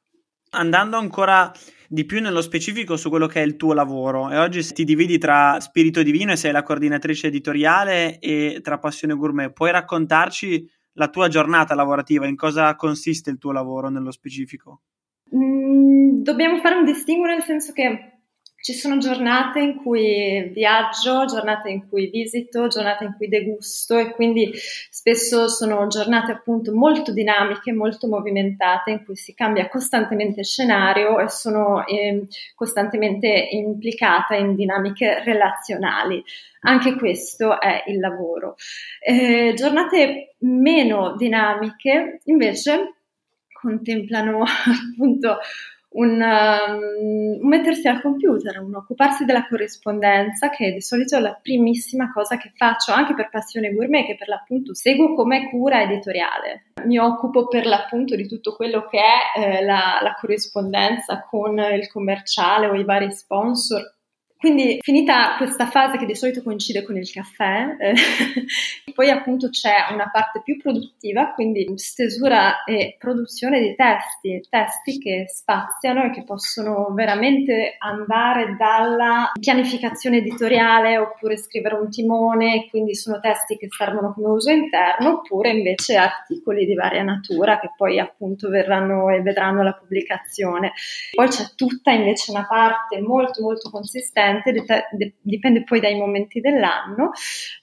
Andando 0.51 0.97
ancora 0.97 1.53
di 1.89 2.05
più 2.05 2.21
nello 2.21 2.41
specifico 2.41 2.97
su 2.97 3.11
quello 3.11 3.27
che 3.27 3.41
è 3.41 3.45
il 3.45 3.57
tuo 3.57 3.75
lavoro 3.75 4.31
e 4.31 4.39
oggi 4.39 4.63
ti 4.73 4.85
dividi 4.85 5.19
tra 5.19 5.59
Spirito 5.61 6.03
Divino 6.03 6.33
e 6.33 6.37
sei 6.37 6.53
la 6.53 6.63
coordinatrice 6.63 7.27
editoriale 7.27 8.19
e 8.19 8.61
tra 8.63 8.79
Passione 8.79 9.15
Gourmet, 9.15 9.53
puoi 9.53 9.71
raccontarci 9.71 10.71
la 10.93 11.09
tua 11.09 11.29
giornata 11.29 11.75
lavorativa, 11.75 12.27
in 12.27 12.37
cosa 12.37 12.75
consiste 12.77 13.31
il 13.31 13.39
tuo 13.39 13.53
lavoro 13.53 13.89
nello 13.89 14.11
specifico? 14.11 14.83
Mm, 15.35 16.23
dobbiamo 16.23 16.59
fare 16.61 16.77
un 16.77 16.85
distinguo 16.85 17.27
nel 17.27 17.43
senso 17.43 17.73
che 17.73 18.18
ci 18.69 18.75
sono 18.75 18.99
giornate 18.99 19.61
in 19.61 19.77
cui 19.77 20.51
viaggio, 20.53 21.25
giornate 21.25 21.71
in 21.71 21.89
cui 21.89 22.11
visito, 22.11 22.67
giornate 22.67 23.05
in 23.05 23.15
cui 23.17 23.27
degusto 23.27 23.97
e 23.97 24.11
quindi 24.11 24.53
spesso 24.91 25.49
sono 25.49 25.87
giornate 25.87 26.33
appunto 26.33 26.75
molto 26.75 27.11
dinamiche, 27.11 27.73
molto 27.73 28.09
movimentate 28.09 28.91
in 28.91 29.05
cui 29.07 29.17
si 29.17 29.33
cambia 29.33 29.71
costantemente 29.71 30.45
scenario 30.45 31.19
e 31.19 31.31
sono 31.31 31.87
eh, 31.87 32.27
costantemente 32.55 33.49
implicata 33.53 34.35
in 34.35 34.55
dinamiche 34.55 35.23
relazionali. 35.25 36.23
Anche 36.61 36.95
questo 36.97 37.59
è 37.59 37.85
il 37.87 37.99
lavoro. 37.99 38.57
Eh, 39.01 39.55
giornate 39.57 40.35
meno 40.41 41.17
dinamiche 41.17 42.21
invece 42.25 42.97
contemplano 43.51 44.43
appunto 44.93 45.39
un, 45.91 46.21
um, 46.21 47.39
un, 47.41 47.49
mettersi 47.49 47.89
al 47.89 48.01
computer, 48.01 48.61
un 48.61 48.75
occuparsi 48.75 49.25
della 49.25 49.47
corrispondenza, 49.47 50.51
che 50.51 50.73
di 50.73 50.81
solito 50.81 51.17
è 51.17 51.21
la 51.21 51.39
primissima 51.41 52.13
cosa 52.13 52.37
che 52.37 52.53
faccio 52.55 52.93
anche 52.93 53.15
per 53.15 53.31
passione 53.31 53.73
gourmet, 53.73 54.07
che 54.07 54.17
per 54.17 54.29
l'appunto 54.29 54.75
seguo 54.75 55.15
come 55.15 55.49
cura 55.49 55.83
editoriale. 55.83 56.73
Mi 56.85 56.99
occupo 56.99 57.49
per 57.49 57.67
l'appunto 57.67 58.17
di 58.17 58.27
tutto 58.27 58.55
quello 58.55 58.87
che 58.87 58.99
è 58.99 59.39
eh, 59.41 59.65
la, 59.65 59.99
la 60.03 60.17
corrispondenza 60.21 61.25
con 61.29 61.59
il 61.59 61.91
commerciale 61.91 62.67
o 62.67 62.75
i 62.75 62.85
vari 62.85 63.11
sponsor 63.11 63.97
quindi 64.39 64.79
finita 64.81 65.35
questa 65.37 65.67
fase 65.67 65.99
che 65.99 66.07
di 66.07 66.15
solito 66.15 66.45
coincide 66.45 66.85
con 66.85 66.97
il 66.97 67.11
caffè, 67.11 67.77
eh, 67.77 67.95
poi 68.95 69.11
appunto 69.11 69.49
c'è 69.51 69.89
una 69.91 70.09
parte 70.13 70.43
più 70.45 70.57
produttiva, 70.59 71.33
quindi 71.33 71.67
stesura 71.75 72.63
e 72.63 72.95
produzione 73.01 73.61
di 73.61 73.75
testi, 73.75 74.41
testi 74.49 74.99
che 74.99 75.25
spaziano 75.29 76.05
e 76.05 76.11
che 76.11 76.23
possono 76.23 76.93
veramente 76.95 77.75
andare 77.79 78.55
dalla 78.57 79.33
pianificazione 79.39 80.19
editoriale 80.19 80.99
oppure 80.99 81.37
scrivere 81.37 81.75
un 81.75 81.91
timone, 81.91 82.69
quindi 82.71 82.95
sono 82.95 83.19
testi 83.19 83.57
che 83.57 83.67
servono 83.69 84.13
come 84.13 84.29
uso 84.29 84.51
interno, 84.51 85.15
oppure 85.15 85.51
invece 85.51 85.97
articoli 85.97 86.65
di 86.65 86.75
varia 86.75 87.03
natura 87.03 87.59
che 87.59 87.73
poi 87.77 87.99
appunto 87.99 88.49
verranno 88.49 89.11
e 89.11 89.21
vedranno 89.21 89.65
la 89.65 89.73
pubblicazione. 89.73 90.75
Poi 91.13 91.27
c'è 91.27 91.45
tutta 91.57 91.91
invece 91.91 92.31
una 92.31 92.47
parte 92.47 93.01
molto 93.01 93.43
molto 93.43 93.69
consistente 93.71 94.27
differente, 94.33 95.17
dipende 95.21 95.65
poi 95.65 95.81
dai 95.81 95.97
momenti 95.97 96.41
dell'anno, 96.41 97.11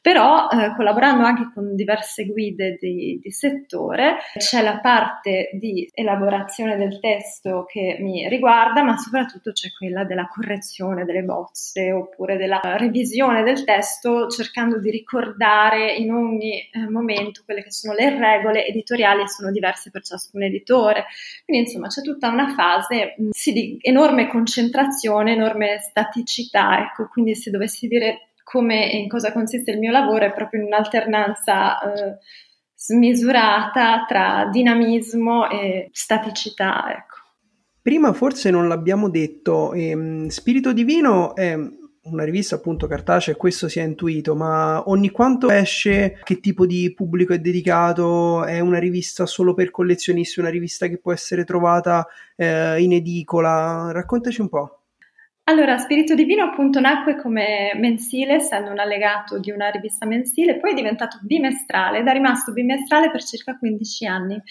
però 0.02 0.48
eh, 0.50 0.74
collaborando 0.76 1.24
anche 1.24 1.52
con 1.54 1.76
diverse 1.76 2.26
guide 2.26 2.78
di, 2.80 3.20
di, 3.22 3.32
settore 3.32 4.18
c'è 4.38 4.62
la 4.62 4.80
parte 4.80 5.50
di 5.54 5.90
elaborazione 5.94 6.78
del 6.78 7.00
testo 7.00 7.66
che 7.68 7.98
mi 8.00 8.28
riguarda, 8.28 8.84
ma 8.84 8.98
soprattutto 8.98 9.52
c'è 9.52 9.70
quella 9.78 10.04
della 10.04 10.28
correzione 10.28 11.06
delle 11.06 11.24
bozze 11.24 11.92
oppure 11.92 12.38
della 12.38 12.60
revisione 12.64 13.44
del 13.44 13.64
testo, 13.64 14.28
cercando 14.28 14.80
di 14.80 14.90
ricordare 14.90 15.94
in 15.94 16.12
ogni 16.12 16.60
eh, 16.72 16.90
momento 16.90 17.42
quelle 17.46 17.64
che 17.64 17.72
sono 17.72 17.94
le 17.94 18.18
regole 18.18 18.66
editoriali 18.66 19.24
e 19.24 19.30
sono 19.30 19.52
diverse 19.52 19.92
per 19.92 20.04
ciascun 20.04 20.44
editore. 20.44 21.06
Quindi 21.44 21.66
insomma 21.66 21.88
c'è 21.88 22.02
tutta 22.02 22.30
una 22.30 22.54
fase 22.54 23.16
mh, 23.18 23.30
sì, 23.32 23.52
di 23.54 23.78
enorme 23.82 24.28
concentrazione, 24.28 25.34
enorme 25.34 25.80
staticità 25.80 26.55
ecco, 26.56 27.08
quindi 27.08 27.36
se 27.36 27.52
dovessi 27.52 27.88
dire 27.88 28.34
come 28.44 28.92
e 28.92 28.98
in 28.98 29.10
cosa 29.10 29.32
consiste 29.32 29.72
il 29.72 29.80
mio 29.80 29.92
lavoro 29.92 30.26
è 30.26 30.34
proprio 30.34 30.62
in 30.62 30.68
un'alternanza 30.68 31.80
eh, 31.80 32.18
smisurata 32.76 34.06
tra 34.08 34.48
dinamismo 34.52 35.50
e 35.50 35.90
staticità, 35.92 36.86
ecco. 36.92 37.14
Prima 37.82 38.14
forse 38.14 38.50
non 38.50 38.68
l'abbiamo 38.68 39.10
detto, 39.10 39.74
ehm, 39.74 40.28
Spirito 40.28 40.74
Divino 40.74 41.36
è 41.36 41.56
una 42.06 42.24
rivista 42.24 42.56
appunto 42.56 42.88
cartacea 42.88 43.36
questo 43.36 43.68
si 43.68 43.80
è 43.80 43.84
intuito, 43.84 44.36
ma 44.36 44.88
ogni 44.90 45.10
quanto 45.10 45.50
esce, 45.50 46.20
che 46.24 46.40
tipo 46.40 46.66
di 46.66 46.94
pubblico 46.94 47.34
è 47.34 47.40
dedicato? 47.40 48.44
È 48.44 48.60
una 48.60 48.78
rivista 48.78 49.26
solo 49.26 49.54
per 49.54 49.72
collezionisti, 49.72 50.40
una 50.40 50.50
rivista 50.50 50.88
che 50.88 50.98
può 50.98 51.12
essere 51.14 51.44
trovata 51.44 52.08
eh, 52.36 52.82
in 52.82 52.94
edicola? 52.94 53.90
Raccontaci 53.92 54.42
un 54.42 54.50
po'. 54.50 54.75
Allora, 55.48 55.78
Spirito 55.78 56.16
Divino 56.16 56.44
appunto 56.44 56.80
nacque 56.80 57.16
come 57.16 57.72
mensile, 57.76 58.34
essendo 58.34 58.72
un 58.72 58.80
allegato 58.80 59.38
di 59.38 59.52
una 59.52 59.70
rivista 59.70 60.08
mensile, 60.08 60.58
poi 60.58 60.72
è 60.72 60.74
diventato 60.74 61.20
bimestrale 61.22 62.00
ed 62.00 62.08
è 62.08 62.14
rimasto 62.14 62.52
bimestrale 62.52 63.12
per 63.12 63.24
circa 63.24 63.56
15 63.56 64.06
anni. 64.08 64.42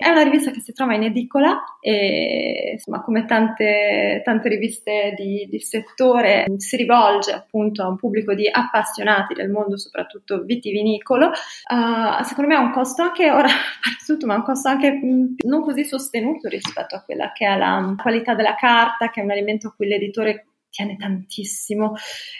È 0.00 0.08
una 0.08 0.22
rivista 0.22 0.50
che 0.50 0.60
si 0.60 0.72
trova 0.72 0.94
in 0.94 1.02
edicola 1.02 1.76
e 1.78 2.70
insomma 2.72 3.02
come 3.02 3.26
tante, 3.26 4.22
tante 4.24 4.48
riviste 4.48 5.12
di, 5.14 5.46
di, 5.46 5.60
settore 5.60 6.46
si 6.56 6.76
rivolge 6.76 7.32
appunto 7.32 7.82
a 7.82 7.88
un 7.88 7.96
pubblico 7.96 8.32
di 8.32 8.48
appassionati 8.50 9.34
del 9.34 9.50
mondo 9.50 9.76
soprattutto 9.76 10.42
vitivinicolo. 10.42 11.26
Uh, 11.26 12.24
secondo 12.24 12.48
me 12.48 12.56
ha 12.56 12.60
un 12.60 12.72
costo 12.72 13.02
anche, 13.02 13.30
ora 13.30 13.48
tutto, 14.06 14.24
ma 14.24 14.36
un 14.36 14.42
costo 14.42 14.68
anche 14.68 14.90
mh, 14.90 15.34
non 15.44 15.60
così 15.60 15.84
sostenuto 15.84 16.48
rispetto 16.48 16.96
a 16.96 17.02
quella 17.02 17.30
che 17.32 17.46
è 17.46 17.58
la 17.58 17.94
qualità 18.00 18.34
della 18.34 18.54
carta, 18.54 19.10
che 19.10 19.20
è 19.20 19.22
un 19.22 19.32
alimento 19.32 19.68
a 19.68 19.74
cui 19.76 19.86
l'editore 19.86 20.46
tiene 20.70 20.96
tantissimo. 20.96 21.94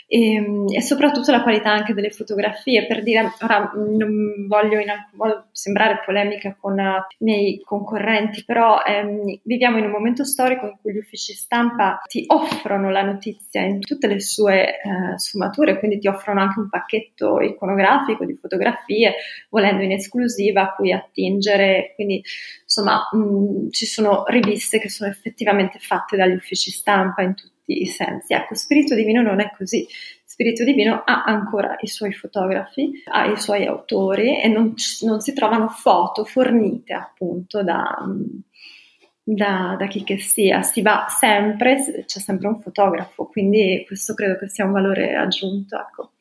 E, 0.07 0.35
ehm, 0.35 0.65
e, 0.69 0.81
soprattutto 0.83 1.31
la 1.31 1.43
qualità 1.43 1.73
anche 1.73 1.95
delle 1.95 2.11
fotografie. 2.11 2.87
Per 2.87 3.03
dire 3.03 3.33
ora 3.43 3.73
non 3.75 4.47
voglio 4.47 4.79
in 4.79 4.91
alcun 4.91 5.19
modo 5.19 5.49
sembrare 5.53 6.03
polemica 6.05 6.57
con 6.59 6.79
uh, 6.79 7.05
i 7.19 7.25
miei 7.25 7.61
concorrenti 7.61 8.45
però 8.45 8.83
ehm, 8.83 9.41
viviamo 9.43 9.79
in 9.79 9.85
un 9.85 9.91
momento 9.91 10.25
storico 10.25 10.67
in 10.67 10.77
cui 10.81 10.93
gli 10.93 10.99
uffici 10.99 11.35
stampa 11.35 12.01
ti 12.07 12.25
offrono 12.27 12.91
la 12.91 13.03
notizia 13.03 13.63
in 13.63 13.81
tutte 13.81 14.07
le 14.07 14.21
sue 14.21 14.81
uh, 14.83 15.17
sfumature 15.19 15.79
quindi 15.79 15.99
ti 15.99 16.09
offrono 16.09 16.41
anche 16.41 16.61
un 16.61 16.69
pacchetto 16.69 17.41
iconografico 17.41 18.25
di 18.25 18.35
fotografie 18.35 19.15
volendo 19.51 19.83
in 19.83 19.93
esclusiva 19.93 20.63
a 20.63 20.75
cui 20.75 20.93
attingere. 20.93 21.93
Quindi 21.95 22.23
insomma 22.63 23.09
mh, 23.13 23.71
ci 23.71 23.87
sono 23.87 24.25
riviste 24.27 24.79
che 24.79 24.89
sono 24.89 25.11
effettivamente 25.11 25.79
fatte 25.79 26.17
dagli 26.17 26.35
uffici 26.35 26.71
stampa 26.71 27.23
in 27.23 27.35
tutti 27.71 27.83
i 27.83 27.87
sensi. 27.87 28.35
Ecco, 28.35 28.55
Spirito 28.55 28.95
Divino 28.95 29.23
non 29.23 29.41
è 29.41 29.51
così. 29.57 29.87
Spirito 30.25 30.65
Divino 30.65 31.03
ha 31.05 31.23
ancora 31.25 31.77
i 31.81 31.87
suoi 31.87 32.13
fotografi, 32.13 33.03
ha 33.07 33.27
i 33.27 33.37
suoi 33.37 33.67
autori 33.67 34.41
e 34.41 34.49
non, 34.49 34.75
non 35.03 35.21
si 35.21 35.33
trovano 35.33 35.69
foto 35.69 36.25
fornite 36.25 36.93
appunto 36.93 37.63
da, 37.63 37.85
da, 39.23 39.77
da, 39.79 39.87
chi 39.87 40.03
che 40.03 40.19
sia. 40.19 40.63
Si 40.63 40.83
va 40.83 41.07
sempre, 41.09 42.05
c'è 42.07 42.19
sempre 42.21 42.49
un 42.49 42.61
fotografo, 42.61 43.27
quindi 43.27 43.85
questo 43.87 44.15
credo 44.15 44.37
che 44.39 44.49
sia 44.49 44.65
un 44.65 44.73
valore 44.73 45.15
aggiunto. 45.15 45.77
Ecco. 45.79 46.13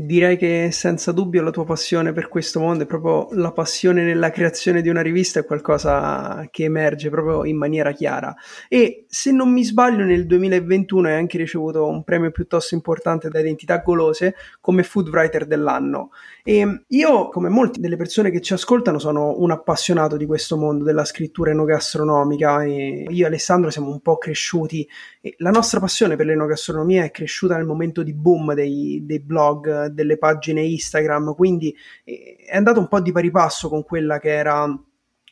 Direi 0.00 0.36
che 0.36 0.68
senza 0.70 1.10
dubbio 1.10 1.42
la 1.42 1.50
tua 1.50 1.64
passione 1.64 2.12
per 2.12 2.28
questo 2.28 2.60
mondo 2.60 2.84
è 2.84 2.86
proprio 2.86 3.26
la 3.32 3.50
passione 3.50 4.04
nella 4.04 4.30
creazione 4.30 4.80
di 4.80 4.88
una 4.88 5.00
rivista, 5.00 5.40
è 5.40 5.44
qualcosa 5.44 6.46
che 6.52 6.62
emerge 6.62 7.10
proprio 7.10 7.44
in 7.44 7.56
maniera 7.56 7.90
chiara. 7.90 8.32
E 8.68 9.06
se 9.08 9.32
non 9.32 9.52
mi 9.52 9.64
sbaglio, 9.64 10.04
nel 10.04 10.24
2021 10.26 11.08
hai 11.08 11.14
anche 11.14 11.36
ricevuto 11.36 11.84
un 11.88 12.04
premio 12.04 12.30
piuttosto 12.30 12.76
importante 12.76 13.28
da 13.28 13.40
Identità 13.40 13.78
Golose 13.78 14.36
come 14.60 14.84
Food 14.84 15.08
Writer 15.08 15.46
dell'anno. 15.46 16.10
E 16.44 16.84
io, 16.86 17.28
come 17.30 17.48
molte 17.48 17.80
delle 17.80 17.96
persone 17.96 18.30
che 18.30 18.40
ci 18.40 18.52
ascoltano, 18.52 19.00
sono 19.00 19.34
un 19.40 19.50
appassionato 19.50 20.16
di 20.16 20.26
questo 20.26 20.56
mondo 20.56 20.84
della 20.84 21.04
scrittura 21.04 21.50
enogastronomica 21.50 22.62
e 22.62 23.04
io 23.08 23.24
e 23.24 23.26
Alessandro 23.26 23.68
siamo 23.70 23.90
un 23.90 23.98
po' 23.98 24.16
cresciuti 24.16 24.88
e 25.20 25.34
la 25.38 25.50
nostra 25.50 25.80
passione 25.80 26.14
per 26.14 26.26
l'enogastronomia 26.26 27.02
è 27.02 27.10
cresciuta 27.10 27.56
nel 27.56 27.66
momento 27.66 28.04
di 28.04 28.14
boom 28.14 28.54
dei, 28.54 29.02
dei 29.04 29.18
blog 29.18 29.86
delle 29.88 30.18
pagine 30.18 30.62
Instagram, 30.62 31.34
quindi 31.34 31.74
eh, 32.04 32.36
è 32.46 32.56
andato 32.56 32.80
un 32.80 32.88
po' 32.88 33.00
di 33.00 33.12
pari 33.12 33.30
passo 33.30 33.68
con 33.68 33.84
quella 33.84 34.18
che 34.18 34.30
era 34.30 34.66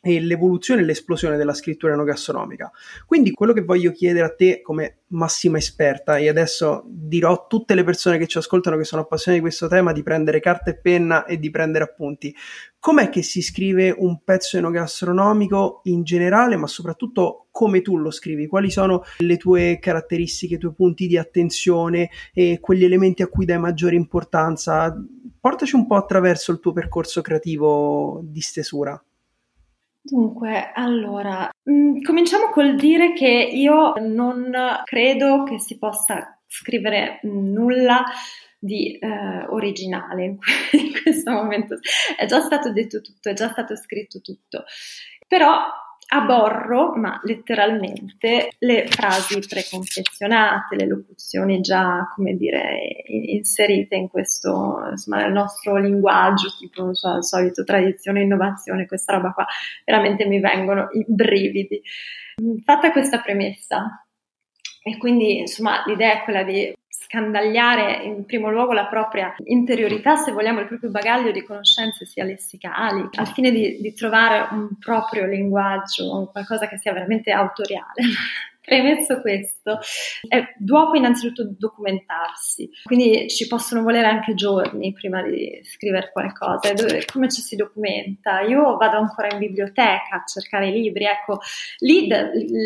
e 0.07 0.21
l'evoluzione 0.21 0.81
e 0.81 0.85
l'esplosione 0.85 1.37
della 1.37 1.53
scrittura 1.53 1.93
enogastronomica. 1.93 2.71
Quindi 3.05 3.31
quello 3.31 3.53
che 3.53 3.63
voglio 3.63 3.91
chiedere 3.91 4.25
a 4.25 4.33
te 4.33 4.61
come 4.61 4.99
massima 5.09 5.57
esperta, 5.57 6.17
e 6.17 6.27
adesso 6.27 6.83
dirò 6.85 7.33
a 7.33 7.45
tutte 7.47 7.75
le 7.75 7.83
persone 7.83 8.17
che 8.17 8.27
ci 8.27 8.37
ascoltano 8.37 8.77
che 8.77 8.83
sono 8.83 9.03
appassionate 9.03 9.41
di 9.41 9.47
questo 9.47 9.67
tema 9.67 9.91
di 9.91 10.03
prendere 10.03 10.39
carta 10.39 10.71
e 10.71 10.77
penna 10.77 11.25
e 11.25 11.39
di 11.39 11.49
prendere 11.49 11.85
appunti, 11.85 12.35
com'è 12.79 13.09
che 13.09 13.21
si 13.21 13.41
scrive 13.41 13.93
un 13.97 14.21
pezzo 14.23 14.57
enogastronomico 14.57 15.81
in 15.83 16.03
generale, 16.03 16.55
ma 16.57 16.67
soprattutto 16.67 17.47
come 17.51 17.81
tu 17.81 17.97
lo 17.97 18.11
scrivi? 18.11 18.47
Quali 18.47 18.69
sono 18.69 19.03
le 19.19 19.37
tue 19.37 19.79
caratteristiche, 19.79 20.55
i 20.55 20.59
tuoi 20.59 20.73
punti 20.73 21.07
di 21.07 21.17
attenzione 21.17 22.09
e 22.33 22.59
quegli 22.61 22.83
elementi 22.83 23.23
a 23.23 23.27
cui 23.27 23.45
dai 23.45 23.59
maggiore 23.59 23.95
importanza? 23.95 24.95
Portaci 25.39 25.75
un 25.75 25.87
po' 25.87 25.95
attraverso 25.95 26.51
il 26.51 26.59
tuo 26.59 26.73
percorso 26.73 27.21
creativo 27.21 28.21
di 28.23 28.41
stesura. 28.41 29.01
Dunque, 30.09 30.71
allora, 30.73 31.49
mh, 31.63 31.71
mm, 31.71 32.01
cominciamo 32.01 32.49
col 32.49 32.75
dire 32.75 33.11
che 33.11 33.27
io 33.27 33.93
non 33.99 34.53
credo 34.85 35.43
che 35.43 35.59
si 35.59 35.77
possa 35.77 36.39
scrivere 36.47 37.19
nulla 37.23 38.05
di 38.57 38.97
eh, 38.97 39.45
originale 39.49 40.37
in 40.71 40.91
questo 41.03 41.31
momento. 41.31 41.77
È 42.15 42.25
già 42.25 42.39
stato 42.39 42.71
detto 42.71 43.01
tutto, 43.01 43.29
è 43.29 43.33
già 43.33 43.49
stato 43.49 43.75
scritto 43.75 44.21
tutto. 44.21 44.63
Però 45.27 45.57
aborro, 46.09 46.95
ma 46.95 47.19
letteralmente, 47.23 48.51
le 48.59 48.87
frasi 48.87 49.39
preconfezionate, 49.47 50.75
le 50.75 50.87
locuzioni 50.87 51.59
già, 51.59 52.07
come 52.15 52.35
dire, 52.35 53.03
inserite 53.07 53.95
in 53.95 54.07
questo, 54.07 54.87
insomma, 54.89 55.21
nel 55.21 55.31
nostro 55.31 55.77
linguaggio, 55.77 56.47
tipo, 56.57 56.83
non 56.83 56.93
so, 56.93 57.09
al 57.09 57.25
solito 57.25 57.63
tradizione, 57.63 58.21
innovazione, 58.21 58.85
questa 58.85 59.13
roba 59.13 59.31
qua, 59.31 59.45
veramente 59.83 60.25
mi 60.25 60.39
vengono 60.39 60.87
i 60.93 61.03
brividi. 61.07 61.81
Fatta 62.63 62.91
questa 62.91 63.19
premessa, 63.19 64.07
e 64.83 64.97
quindi, 64.97 65.39
insomma, 65.39 65.83
l'idea 65.85 66.13
è 66.13 66.23
quella 66.23 66.43
di 66.43 66.73
scandagliare 67.07 68.03
in 68.03 68.25
primo 68.25 68.51
luogo 68.51 68.73
la 68.73 68.87
propria 68.87 69.33
interiorità, 69.45 70.17
se 70.17 70.33
vogliamo, 70.33 70.59
il 70.59 70.67
proprio 70.67 70.91
bagaglio 70.91 71.31
di 71.31 71.41
conoscenze 71.41 72.05
sia 72.05 72.25
lessicali, 72.25 73.07
al 73.13 73.27
fine 73.27 73.49
di, 73.51 73.79
di 73.79 73.93
trovare 73.93 74.49
un 74.51 74.77
proprio 74.77 75.25
linguaggio, 75.25 76.29
qualcosa 76.31 76.67
che 76.67 76.77
sia 76.77 76.91
veramente 76.91 77.31
autoriale. 77.31 78.03
Premesso 78.67 79.21
questo, 79.21 79.79
è 80.27 80.43
dopo 80.57 80.97
innanzitutto 80.97 81.55
documentarsi, 81.57 82.69
quindi 82.83 83.29
ci 83.29 83.47
possono 83.47 83.81
volere 83.81 84.07
anche 84.07 84.33
giorni 84.33 84.91
prima 84.91 85.21
di 85.21 85.61
scrivere 85.63 86.09
qualcosa. 86.11 86.73
Come 87.09 87.29
ci 87.29 87.39
si 87.39 87.55
documenta? 87.55 88.41
Io 88.41 88.75
vado 88.75 88.97
ancora 88.97 89.29
in 89.31 89.37
biblioteca 89.39 90.17
a 90.17 90.23
cercare 90.25 90.69
libri, 90.69 91.05
ecco, 91.05 91.39
lì, 91.77 92.09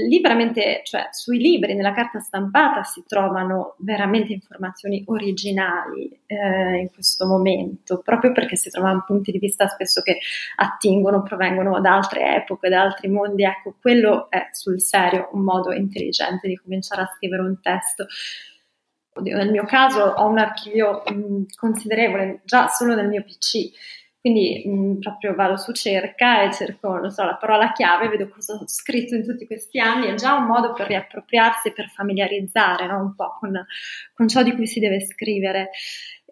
lì 0.07 0.19
veramente, 0.21 0.81
cioè 0.85 1.09
sui 1.11 1.37
libri, 1.37 1.75
nella 1.75 1.93
carta 1.93 2.19
stampata 2.19 2.81
si 2.81 3.03
trovano 3.05 3.75
veramente 3.77 4.33
informazioni 4.33 5.03
originali 5.05 6.19
eh, 6.25 6.77
in 6.79 6.89
questo 6.91 7.27
momento, 7.27 8.01
proprio 8.03 8.31
perché 8.31 8.55
si 8.55 8.71
trovano 8.71 9.03
punti 9.05 9.31
di 9.31 9.37
vista 9.37 9.67
spesso 9.67 10.01
che 10.01 10.17
attingono, 10.55 11.21
provengono 11.21 11.79
da 11.79 11.93
altre 11.93 12.37
epoche, 12.37 12.69
da 12.69 12.81
altri 12.81 13.07
mondi, 13.07 13.43
ecco, 13.43 13.75
quello 13.79 14.31
è 14.31 14.47
sul 14.51 14.81
serio 14.81 15.29
un 15.33 15.43
modo 15.43 15.71
in 15.71 15.89
intelligente 15.91 16.47
di 16.47 16.55
cominciare 16.55 17.01
a 17.01 17.11
scrivere 17.15 17.41
un 17.41 17.59
testo. 17.61 18.07
Nel 19.21 19.51
mio 19.51 19.65
caso 19.65 20.01
ho 20.01 20.27
un 20.27 20.37
archivio 20.37 21.03
mh, 21.05 21.53
considerevole 21.55 22.41
già 22.45 22.67
solo 22.67 22.95
nel 22.95 23.09
mio 23.09 23.23
PC, 23.23 23.71
quindi 24.21 24.63
mh, 24.65 24.99
proprio 24.99 25.33
vado 25.33 25.57
su 25.57 25.73
cerca 25.73 26.43
e 26.43 26.53
cerco, 26.53 27.09
so, 27.09 27.25
la 27.25 27.35
parola 27.35 27.71
chiave, 27.73 28.07
vedo 28.07 28.29
cosa 28.29 28.53
ho 28.53 28.67
scritto 28.67 29.15
in 29.15 29.25
tutti 29.25 29.45
questi 29.47 29.79
anni, 29.79 30.07
è 30.07 30.13
già 30.13 30.35
un 30.35 30.45
modo 30.45 30.73
per 30.73 30.87
riappropriarsi 30.87 31.69
e 31.69 31.73
per 31.73 31.89
familiarizzare 31.89 32.85
no? 32.85 33.01
un 33.01 33.15
po' 33.15 33.35
con, 33.39 33.65
con 34.13 34.27
ciò 34.27 34.43
di 34.43 34.53
cui 34.53 34.67
si 34.67 34.79
deve 34.79 35.01
scrivere. 35.01 35.71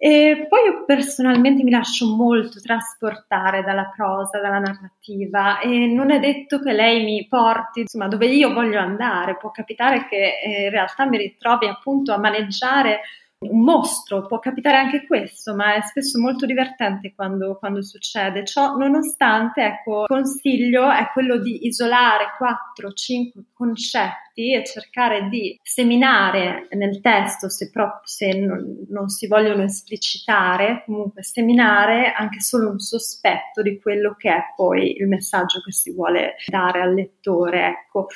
E 0.01 0.45
poi 0.47 0.63
io 0.63 0.85
personalmente 0.85 1.61
mi 1.61 1.71
lascio 1.71 2.07
molto 2.15 2.61
trasportare 2.61 3.63
dalla 3.63 3.91
prosa, 3.93 4.39
dalla 4.39 4.59
narrativa 4.59 5.59
e 5.59 5.87
non 5.87 6.09
è 6.09 6.19
detto 6.19 6.61
che 6.61 6.71
lei 6.71 7.03
mi 7.03 7.27
porti 7.27 7.81
insomma 7.81 8.07
dove 8.07 8.27
io 8.27 8.53
voglio 8.53 8.79
andare, 8.79 9.35
può 9.35 9.51
capitare 9.51 10.07
che 10.07 10.39
eh, 10.41 10.63
in 10.63 10.69
realtà 10.69 11.05
mi 11.05 11.17
ritrovi 11.17 11.67
appunto 11.67 12.13
a 12.13 12.17
maneggiare 12.17 13.01
un 13.39 13.61
mostro, 13.61 14.25
può 14.25 14.39
capitare 14.39 14.77
anche 14.77 15.05
questo, 15.05 15.55
ma 15.55 15.75
è 15.75 15.81
spesso 15.81 16.19
molto 16.19 16.45
divertente 16.45 17.13
quando, 17.15 17.57
quando 17.57 17.81
succede. 17.81 18.45
Ciò 18.45 18.75
nonostante, 18.75 19.63
ecco, 19.63 20.01
il 20.01 20.07
consiglio 20.07 20.89
è 20.89 21.09
quello 21.13 21.37
di 21.37 21.65
isolare 21.65 22.27
4-5 22.37 23.43
concetti 23.53 24.28
e 24.47 24.63
cercare 24.65 25.27
di 25.29 25.57
seminare 25.61 26.67
nel 26.71 27.01
testo, 27.01 27.49
se, 27.49 27.69
pro- 27.69 28.01
se 28.03 28.31
non, 28.33 28.85
non, 28.89 29.09
si 29.09 29.27
vogliono 29.27 29.63
esplicitare, 29.63 30.83
comunque 30.85 31.23
seminare 31.23 32.13
anche 32.13 32.39
solo 32.39 32.69
un 32.69 32.79
sospetto 32.79 33.61
di 33.61 33.79
quello 33.79 34.15
che 34.17 34.29
è 34.29 34.41
poi 34.55 34.97
il 34.97 35.07
messaggio 35.07 35.61
che 35.61 35.71
si 35.71 35.93
vuole 35.93 36.35
dare 36.47 36.81
al 36.81 36.93
lettore. 36.93 37.67
Ecco. 37.67 38.07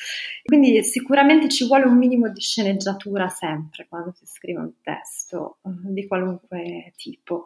Quindi 0.44 0.84
sicuramente 0.84 1.50
ci 1.50 1.68
vuole 1.68 1.86
un 1.86 1.98
minimo 1.98 2.30
di 2.30 2.40
sceneggiatura 2.40 3.28
sempre 3.28 3.86
quando 3.88 4.14
si 4.14 4.26
scrive 4.26 4.60
un 4.60 4.74
testo 4.82 5.58
eh, 5.66 5.70
di 5.92 6.08
qualunque 6.08 6.94
tipo. 6.96 7.46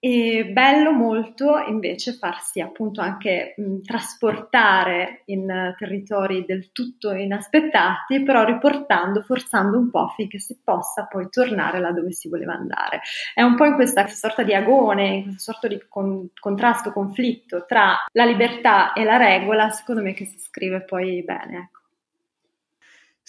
E 0.00 0.44
bello 0.52 0.92
molto 0.92 1.58
invece 1.66 2.12
farsi 2.12 2.60
appunto 2.60 3.00
anche 3.00 3.54
mh, 3.56 3.80
trasportare 3.80 5.22
in 5.24 5.74
territori 5.76 6.44
del 6.46 6.70
tutto 6.70 7.12
inaspettati, 7.12 8.22
però 8.22 8.44
riportando, 8.44 9.22
forzando 9.22 9.76
un 9.76 9.90
po' 9.90 10.04
affinché 10.04 10.38
si 10.38 10.60
possa 10.62 11.06
poi 11.06 11.28
tornare 11.28 11.80
là 11.80 11.90
dove 11.90 12.12
si 12.12 12.28
voleva 12.28 12.52
andare. 12.52 13.00
È 13.34 13.42
un 13.42 13.56
po' 13.56 13.64
in 13.64 13.74
questa 13.74 14.06
sorta 14.06 14.44
di 14.44 14.54
agone, 14.54 15.06
in 15.08 15.22
questa 15.24 15.52
sorta 15.52 15.66
di 15.66 15.82
con- 15.88 16.30
contrasto, 16.38 16.92
conflitto 16.92 17.64
tra 17.66 17.96
la 18.12 18.24
libertà 18.24 18.92
e 18.92 19.02
la 19.02 19.16
regola, 19.16 19.68
secondo 19.70 20.00
me 20.02 20.14
che 20.14 20.26
si 20.26 20.38
scrive 20.38 20.82
poi 20.82 21.24
bene. 21.24 21.70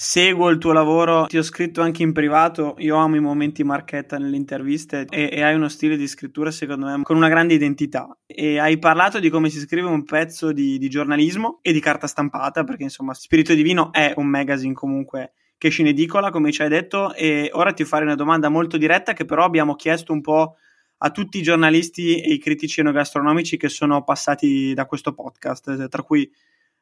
Seguo 0.02 0.48
il 0.48 0.60
tuo 0.60 0.72
lavoro, 0.72 1.26
ti 1.26 1.38
ho 1.38 1.44
scritto 1.44 1.82
anche 1.82 2.04
in 2.04 2.14
privato, 2.14 2.76
io 2.78 2.96
amo 2.96 3.18
i 3.18 3.20
momenti 3.20 3.66
marchetta 3.66 4.18
nelle 4.18 4.38
interviste 4.38 5.06
e, 5.10 5.28
e, 5.30 5.42
hai 5.44 5.56
uno 5.56 5.68
stile 5.68 5.98
di 5.98 6.08
scrittura 6.08 6.52
secondo 6.52 6.86
me 6.86 7.04
con 7.04 7.18
una 7.18 7.28
grande 7.28 7.56
identità. 7.56 8.18
E 8.26 8.58
hai 8.60 8.80
parlato 8.80 9.20
di 9.20 9.30
come 9.30 9.50
si 9.50 9.60
scrive 9.60 9.90
un 9.90 10.06
pezzo 10.06 10.54
di, 10.54 10.78
di 10.78 10.88
giornalismo 10.88 11.60
e 11.62 11.74
di 11.74 11.82
carta 11.82 12.08
stampata 12.08 12.64
perché 12.64 12.84
insomma 12.84 13.14
Spirito 13.14 13.54
Divino 13.54 13.92
è 13.92 14.14
un 14.16 14.28
magazine 14.28 14.74
comunque 14.74 15.34
che 15.58 15.68
esce 15.68 15.82
in 15.82 15.90
edicola 15.90 16.32
come 16.32 16.54
ci 16.54 16.62
hai 16.62 16.70
detto 16.70 17.14
e 17.14 17.50
ora 17.52 17.74
ti 17.74 17.84
farei 17.84 18.06
una 18.06 18.16
domanda 18.16 18.48
molto 18.48 18.78
diretta 18.78 19.12
che 19.12 19.26
però 19.26 19.44
abbiamo 19.44 19.76
chiesto 19.76 20.14
un 20.14 20.22
po' 20.22 20.56
a 21.00 21.12
tutti 21.12 21.40
i 21.40 21.42
giornalisti 21.42 22.22
e 22.22 22.32
i 22.32 22.40
critici 22.40 22.80
enogastronomici 22.80 23.58
che 23.58 23.68
sono 23.68 24.06
passati 24.06 24.74
da 24.74 24.86
questo 24.86 25.14
podcast, 25.14 25.90
tra 25.90 26.04
cui 26.04 26.32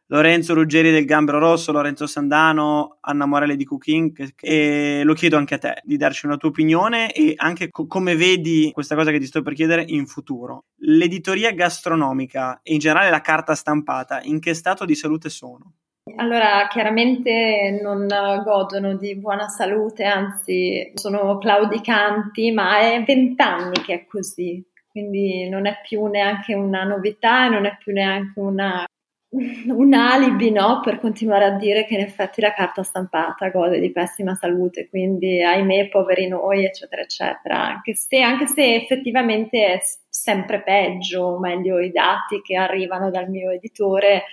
Lorenzo 0.10 0.54
Ruggeri 0.54 0.92
del 0.92 1.04
Gambero 1.04 1.38
Rosso, 1.38 1.74
Lorenzo 1.74 2.08
Sandano, 2.08 2.98
Anna 3.02 3.26
Morelli 3.26 3.58
di 3.58 3.66
Cooking 3.66 4.36
e 4.40 5.02
lo 5.04 5.14
chiedo 5.14 5.36
anche 5.36 5.56
a 5.56 5.58
te 5.58 5.82
di 5.84 5.98
darci 5.98 6.26
una 6.26 6.38
tua 6.38 6.48
opinione 6.48 7.12
e 7.12 7.34
anche 7.36 7.70
co- 7.70 7.88
come 7.88 8.16
vedi 8.16 8.72
questa 8.72 8.96
cosa 8.96 9.12
che 9.12 9.20
ti 9.20 9.26
sto 9.26 9.42
per 9.42 9.54
chiedere 9.54 9.84
in 9.86 10.06
futuro. 10.06 10.68
L'editoria 10.78 11.52
gastronomica 11.52 12.62
e 12.64 12.72
in 12.72 12.80
generale 12.80 13.10
la 13.10 13.20
carta 13.20 13.54
stampata 13.54 14.22
in 14.22 14.40
che 14.40 14.54
stato 14.54 14.86
di 14.86 14.96
salute 14.96 15.28
sono? 15.30 15.74
Allora, 16.16 16.68
chiaramente 16.70 17.78
non 17.84 18.08
godono 18.46 18.96
di 18.96 19.18
buona 19.18 19.50
salute, 19.50 20.06
anzi 20.06 20.94
sono 20.94 21.38
claudicanti, 21.38 22.52
ma 22.52 22.80
è 22.80 23.04
vent'anni 23.06 23.82
che 23.82 23.94
è 23.94 24.06
così, 24.06 24.66
quindi 24.88 25.50
non 25.50 25.66
è 25.66 25.82
più 25.86 26.06
neanche 26.06 26.54
una 26.54 26.86
novità, 26.86 27.50
non 27.50 27.66
è 27.66 27.76
più 27.78 27.92
neanche 27.92 28.40
una 28.40 28.86
un 29.68 29.94
alibi 29.94 30.52
no, 30.52 30.80
per 30.82 31.00
continuare 31.00 31.46
a 31.46 31.58
dire 31.58 31.86
che 31.86 31.96
in 31.96 32.00
effetti 32.00 32.40
la 32.40 32.54
carta 32.54 32.84
stampata 32.84 33.50
gode 33.50 33.80
di 33.80 33.92
pessima 33.92 34.36
salute, 34.36 34.88
quindi 34.88 35.44
ahimè, 35.44 35.90
poveri 35.90 36.28
noi, 36.28 36.66
eccetera, 36.66 37.02
eccetera. 37.02 37.66
Anche 37.68 37.94
se, 37.96 38.22
anche 38.22 38.48
se 38.48 38.76
effettivamente 38.76 39.66
è 39.66 39.80
sempre 40.10 40.62
peggio, 40.64 41.24
o 41.24 41.40
meglio, 41.40 41.80
i 41.80 41.92
dati 41.92 42.42
che 42.42 42.56
arrivano 42.56 43.10
dal 43.10 43.30
mio 43.30 43.52
editore 43.52 44.24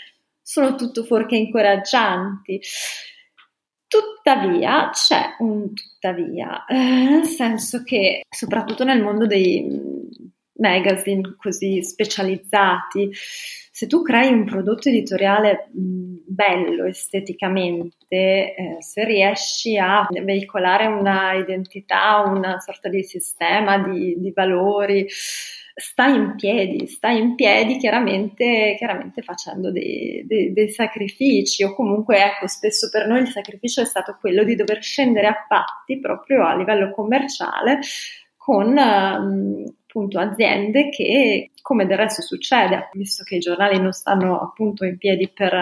sono 0.41 0.77
tutto 0.77 1.03
fuorché 1.05 1.37
incoraggianti. 1.37 2.61
Tuttavia, 3.87 4.91
c'è 4.91 5.37
un 5.39 5.73
tuttavia, 5.73 6.65
eh, 6.67 6.75
nel 6.75 7.25
senso 7.27 7.83
che 7.85 8.23
soprattutto 8.29 8.85
nel 8.85 9.01
mondo 9.03 9.27
dei 9.27 10.03
magazine 10.57 11.35
così 11.37 11.83
specializzati, 11.83 13.11
se 13.77 13.87
tu 13.89 14.03
crei 14.03 14.33
un 14.33 14.45
prodotto 14.45 14.89
editoriale 14.89 15.69
bello 15.73 16.85
esteticamente, 16.85 18.55
eh, 18.55 18.77
se 18.79 19.05
riesci 19.05 19.77
a 19.77 20.07
veicolare 20.11 20.87
una 20.87 21.33
identità, 21.35 22.23
una 22.25 22.61
sorta 22.61 22.89
di 22.89 23.03
sistema 23.03 23.79
di, 23.79 24.15
di 24.19 24.31
valori, 24.33 25.07
sta 25.09 26.07
in 26.07 26.37
piedi, 26.37 26.87
sta 26.87 27.09
in 27.09 27.35
piedi 27.35 27.77
chiaramente, 27.77 28.77
chiaramente 28.79 29.23
facendo 29.23 29.73
dei, 29.73 30.25
dei, 30.25 30.53
dei, 30.53 30.69
sacrifici. 30.69 31.65
O 31.65 31.75
comunque 31.75 32.23
ecco 32.23 32.47
spesso 32.47 32.89
per 32.91 33.09
noi 33.09 33.23
il 33.23 33.29
sacrificio 33.29 33.81
è 33.81 33.85
stato 33.85 34.17
quello 34.21 34.45
di 34.45 34.55
dover 34.55 34.81
scendere 34.83 35.27
a 35.27 35.45
patti 35.49 35.99
proprio 35.99 36.47
a 36.47 36.55
livello 36.55 36.93
commerciale 36.93 37.81
con 38.37 38.77
um, 38.77 39.65
appunto 39.95 40.19
aziende 40.19 40.89
che 40.89 41.53
come 41.63 41.87
del 41.87 41.97
resto 41.97 42.21
succede 42.21 42.91
visto 42.95 43.23
che 43.23 43.37
i 43.37 43.41
giornali 43.41 43.81
non 43.81 43.93
stanno 43.93 44.41
appunto 44.41 44.85
in 44.85 44.99
piedi 44.99 45.31
per... 45.33 45.53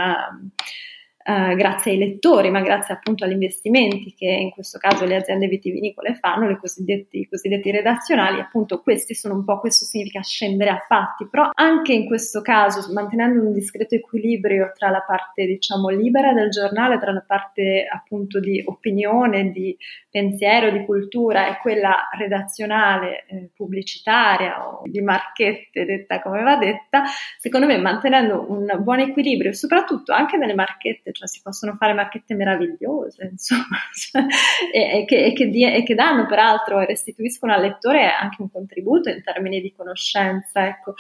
Eh, 1.24 1.54
grazie 1.54 1.92
ai 1.92 1.98
lettori, 1.98 2.50
ma 2.50 2.61
grazie 2.62 2.94
appunto 2.94 3.24
agli 3.24 3.32
investimenti 3.32 4.12
che 4.12 4.26
in 4.26 4.50
questo 4.50 4.78
caso 4.78 5.04
le 5.04 5.14
aziende 5.14 5.46
vitivinicole 5.46 6.14
fanno, 6.14 6.50
i 6.50 6.56
cosiddetti, 6.56 7.28
cosiddetti 7.28 7.70
redazionali, 7.70 8.40
appunto 8.40 8.80
questi 8.80 9.14
sono 9.14 9.35
un 9.35 9.44
po' 9.44 9.61
questo 9.61 9.85
significa 9.85 10.20
scendere 10.20 10.70
a 10.70 10.85
fatti, 10.85 11.28
però 11.28 11.50
anche 11.54 11.92
in 11.92 12.06
questo 12.06 12.42
caso 12.42 12.92
mantenendo 12.92 13.40
un 13.40 13.52
discreto 13.52 13.94
equilibrio 13.94 14.72
tra 14.76 14.90
la 14.90 15.04
parte 15.06 15.46
diciamo 15.46 15.90
libera 15.90 16.32
del 16.32 16.50
giornale, 16.50 16.98
tra 16.98 17.12
la 17.12 17.22
parte 17.24 17.87
appunto 17.88 18.40
di 18.40 18.61
opinione, 18.66 19.52
di 19.52 19.76
pensiero, 20.11 20.72
di 20.72 20.85
cultura 20.85 21.46
e 21.46 21.61
quella 21.61 22.08
redazionale, 22.18 23.24
eh, 23.28 23.50
pubblicitaria 23.54 24.68
o 24.68 24.82
di 24.87 25.00
marchette, 25.00 25.85
detta 25.85 26.20
come 26.20 26.42
va 26.42 26.56
detta, 26.56 27.04
secondo 27.38 27.66
me 27.66 27.78
mantenendo 27.78 28.44
un 28.48 28.66
buon 28.80 28.98
equilibrio, 28.98 29.52
soprattutto 29.52 30.12
anche 30.12 30.37
nelle 30.37 30.54
marchette 30.54 31.12
cioè 31.12 31.29
si 31.29 31.40
possono 31.42 31.75
fare 31.75 31.92
marchette 31.92 32.35
meravigliose, 32.35 33.29
insomma, 33.31 33.79
cioè, 33.94 34.25
e, 34.72 35.01
e, 35.01 35.05
che, 35.05 35.25
e, 35.27 35.33
che 35.33 35.48
di, 35.48 35.64
e, 35.64 35.83
che, 35.83 35.94
danno 35.94 36.27
peraltro 36.27 36.81
e 36.81 36.87
restituiscono 36.87 37.53
al 37.53 37.61
lettore 37.61 38.11
anche 38.11 38.42
un 38.42 38.51
contributo 38.51 39.09
in 39.09 39.22
termini 39.22 39.61
di 39.61 39.72
conoscenza. 39.75 40.66
Ecco. 40.66 40.94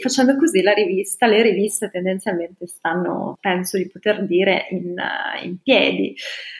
Facendo 0.00 0.36
così 0.36 0.62
la 0.62 0.72
rivista, 0.72 1.26
le 1.26 1.42
riviste 1.42 1.90
tendenzialmente 1.90 2.66
stanno, 2.66 3.38
penso 3.40 3.76
di 3.76 3.88
poter 3.88 4.26
dire, 4.26 4.66
in, 4.70 4.94
in 5.42 5.58
piedi. 5.62 6.14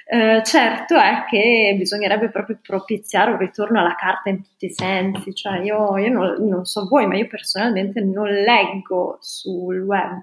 Eh, 0.07 0.43
certo 0.45 0.97
è 0.97 1.25
che 1.29 1.75
bisognerebbe 1.79 2.31
proprio 2.31 2.59
propiziare 2.61 3.31
un 3.31 3.39
ritorno 3.39 3.81
alla 3.81 3.95
carta 3.95 4.31
in 4.31 4.43
tutti 4.43 4.67
i 4.67 4.73
sensi, 4.73 5.33
cioè 5.35 5.61
io, 5.61 5.97
io 5.99 6.11
non, 6.11 6.49
non 6.49 6.65
so 6.65 6.87
voi, 6.89 7.07
ma 7.07 7.17
io 7.17 7.27
personalmente 7.27 8.01
non 8.01 8.29
leggo 8.29 9.19
sul 9.21 9.81
web 9.81 10.23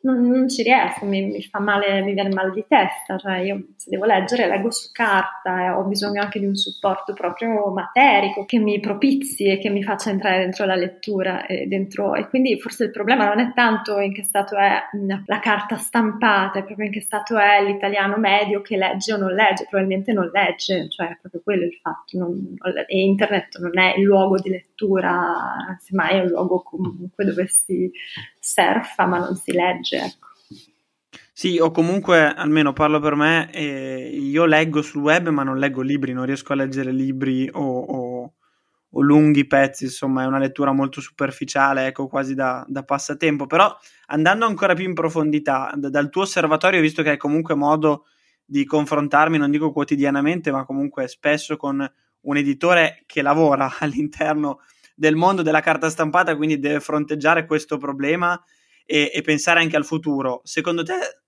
non, 0.00 0.28
non 0.28 0.48
ci 0.48 0.62
riesco, 0.62 1.04
mi, 1.04 1.22
mi, 1.22 1.42
fa 1.42 1.58
male, 1.58 2.02
mi 2.02 2.12
viene 2.12 2.32
mal 2.32 2.52
di 2.52 2.64
testa, 2.68 3.18
cioè 3.18 3.38
io 3.38 3.68
se 3.76 3.90
devo 3.90 4.04
leggere 4.04 4.46
leggo 4.46 4.70
su 4.70 4.90
carta 4.92 5.64
e 5.64 5.70
ho 5.70 5.82
bisogno 5.84 6.22
anche 6.22 6.38
di 6.38 6.46
un 6.46 6.54
supporto 6.54 7.14
proprio 7.14 7.68
materico 7.72 8.44
che 8.44 8.58
mi 8.58 8.78
propizi 8.78 9.46
e 9.46 9.58
che 9.58 9.70
mi 9.70 9.82
faccia 9.82 10.10
entrare 10.10 10.38
dentro 10.38 10.66
la 10.66 10.76
lettura 10.76 11.46
e, 11.46 11.66
dentro, 11.66 12.14
e 12.14 12.28
quindi 12.28 12.60
forse 12.60 12.84
il 12.84 12.90
problema 12.90 13.26
non 13.26 13.40
è 13.40 13.52
tanto 13.54 13.98
in 13.98 14.12
che 14.12 14.22
stato 14.22 14.56
è 14.56 14.80
la 15.26 15.40
carta 15.40 15.76
stampata, 15.76 16.60
è 16.60 16.64
proprio 16.64 16.86
in 16.86 16.92
che 16.92 17.00
stato 17.00 17.36
è 17.36 17.64
l'italiano 17.64 18.18
medio 18.18 18.60
che 18.60 18.76
legge 18.76 19.12
o 19.14 19.16
non 19.16 19.32
legge, 19.32 19.66
probabilmente 19.68 20.12
non 20.12 20.30
legge, 20.32 20.88
cioè 20.90 21.08
è 21.08 21.18
proprio 21.20 21.40
quello 21.42 21.64
il 21.64 21.74
fatto, 21.74 22.16
non, 22.18 22.54
e 22.86 23.00
internet 23.00 23.58
non 23.58 23.76
è 23.76 23.94
il 23.96 24.04
luogo 24.04 24.38
di 24.38 24.50
lettura, 24.50 25.76
semmai 25.80 26.18
è 26.18 26.20
un 26.20 26.28
luogo 26.28 26.62
comunque 26.62 27.24
dove 27.24 27.48
si 27.48 27.90
surfa 28.40 29.06
ma 29.06 29.18
non 29.18 29.36
si 29.36 29.52
legge, 29.52 29.96
ecco. 29.96 30.26
Sì, 31.32 31.58
o 31.58 31.70
comunque, 31.70 32.34
almeno 32.34 32.72
parlo 32.72 32.98
per 32.98 33.14
me, 33.14 33.48
eh, 33.52 34.10
io 34.12 34.44
leggo 34.44 34.82
sul 34.82 35.02
web 35.02 35.28
ma 35.28 35.44
non 35.44 35.58
leggo 35.58 35.82
libri, 35.82 36.12
non 36.12 36.26
riesco 36.26 36.52
a 36.52 36.56
leggere 36.56 36.90
libri 36.90 37.48
o, 37.52 37.60
o, 37.60 38.32
o 38.90 39.00
lunghi 39.00 39.46
pezzi, 39.46 39.84
insomma 39.84 40.24
è 40.24 40.26
una 40.26 40.38
lettura 40.38 40.72
molto 40.72 41.00
superficiale, 41.00 41.86
ecco, 41.86 42.08
quasi 42.08 42.34
da, 42.34 42.64
da 42.66 42.82
passatempo, 42.82 43.46
però 43.46 43.72
andando 44.06 44.46
ancora 44.46 44.74
più 44.74 44.84
in 44.84 44.94
profondità, 44.94 45.70
d- 45.76 45.88
dal 45.88 46.10
tuo 46.10 46.22
osservatorio, 46.22 46.80
visto 46.80 47.02
che 47.02 47.10
hai 47.10 47.16
comunque 47.16 47.54
modo 47.54 48.06
di 48.44 48.64
confrontarmi, 48.64 49.38
non 49.38 49.52
dico 49.52 49.70
quotidianamente, 49.70 50.50
ma 50.50 50.64
comunque 50.64 51.06
spesso 51.06 51.56
con 51.56 51.88
un 52.20 52.36
editore 52.36 53.04
che 53.06 53.22
lavora 53.22 53.70
all'interno 53.78 54.60
del 54.98 55.14
mondo 55.14 55.42
della 55.42 55.60
carta 55.60 55.88
stampata, 55.88 56.36
quindi 56.36 56.58
deve 56.58 56.80
fronteggiare 56.80 57.46
questo 57.46 57.78
problema 57.78 58.40
e, 58.84 59.12
e 59.14 59.22
pensare 59.22 59.60
anche 59.60 59.76
al 59.76 59.84
futuro. 59.84 60.40
Secondo 60.42 60.82
te 60.82 61.22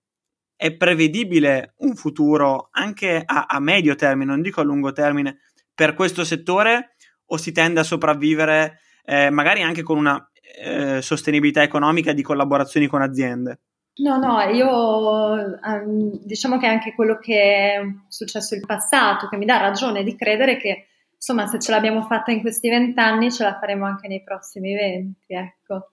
è 0.56 0.76
prevedibile 0.76 1.74
un 1.78 1.94
futuro 1.94 2.68
anche 2.72 3.22
a, 3.24 3.46
a, 3.48 3.60
medio 3.60 3.94
termine, 3.94 4.32
non 4.32 4.42
dico 4.42 4.60
a 4.60 4.64
lungo 4.64 4.90
termine, 4.90 5.38
per 5.72 5.94
questo 5.94 6.24
settore 6.24 6.96
o 7.26 7.36
si 7.36 7.52
tende 7.52 7.78
a 7.80 7.84
sopravvivere 7.84 8.80
eh, 9.04 9.30
magari 9.30 9.62
anche 9.62 9.82
con 9.82 9.98
una 9.98 10.30
eh, 10.60 11.00
sostenibilità 11.00 11.62
economica 11.62 12.12
di 12.12 12.22
collaborazioni 12.22 12.88
con 12.88 13.02
aziende? 13.02 13.60
No, 14.00 14.18
no, 14.18 14.40
io 14.42 15.32
um, 15.62 16.18
diciamo 16.24 16.58
che 16.58 16.66
anche 16.66 16.92
quello 16.94 17.18
che 17.18 17.40
è 17.40 17.80
successo 18.08 18.56
in 18.56 18.66
passato, 18.66 19.28
che 19.28 19.36
mi 19.36 19.44
dà 19.44 19.58
ragione 19.58 20.02
di 20.02 20.16
credere 20.16 20.56
che 20.56 20.89
insomma, 21.20 21.46
se 21.46 21.58
ce 21.58 21.70
l'abbiamo 21.70 22.02
fatta 22.06 22.32
in 22.32 22.40
questi 22.40 22.70
vent'anni, 22.70 23.30
ce 23.30 23.44
la 23.44 23.58
faremo 23.58 23.84
anche 23.84 24.08
nei 24.08 24.22
prossimi 24.22 24.74
venti, 24.74 25.34
ecco. 25.34 25.90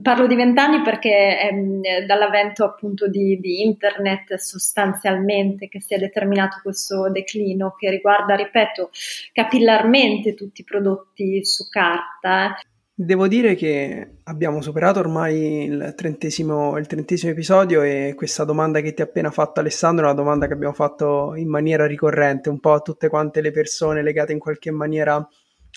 Parlo 0.00 0.28
di 0.28 0.36
vent'anni 0.36 0.80
perché 0.80 1.38
è 1.38 1.48
ehm, 1.48 2.06
dall'avvento 2.06 2.64
appunto 2.64 3.08
di, 3.08 3.38
di, 3.40 3.62
internet 3.62 4.36
sostanzialmente 4.36 5.68
che 5.68 5.80
si 5.80 5.92
è 5.94 5.98
determinato 5.98 6.60
questo 6.62 7.10
declino 7.10 7.74
che 7.76 7.90
riguarda, 7.90 8.36
ripeto, 8.36 8.90
capillarmente 9.32 10.34
tutti 10.34 10.60
i 10.60 10.64
prodotti 10.64 11.44
su 11.44 11.68
carta. 11.68 12.56
Devo 13.02 13.28
dire 13.28 13.54
che 13.54 14.16
abbiamo 14.24 14.60
superato 14.60 14.98
ormai 14.98 15.64
il 15.64 15.94
trentesimo, 15.96 16.76
il 16.76 16.86
trentesimo, 16.86 17.32
episodio 17.32 17.80
e 17.80 18.12
questa 18.14 18.44
domanda 18.44 18.82
che 18.82 18.92
ti 18.92 19.00
ha 19.00 19.06
appena 19.06 19.30
fatto 19.30 19.60
Alessandro 19.60 20.04
è 20.04 20.08
una 20.08 20.20
domanda 20.20 20.46
che 20.46 20.52
abbiamo 20.52 20.74
fatto 20.74 21.34
in 21.34 21.48
maniera 21.48 21.86
ricorrente, 21.86 22.50
un 22.50 22.60
po' 22.60 22.74
a 22.74 22.80
tutte 22.80 23.08
quante 23.08 23.40
le 23.40 23.52
persone 23.52 24.02
legate 24.02 24.32
in 24.32 24.38
qualche 24.38 24.70
maniera 24.70 25.26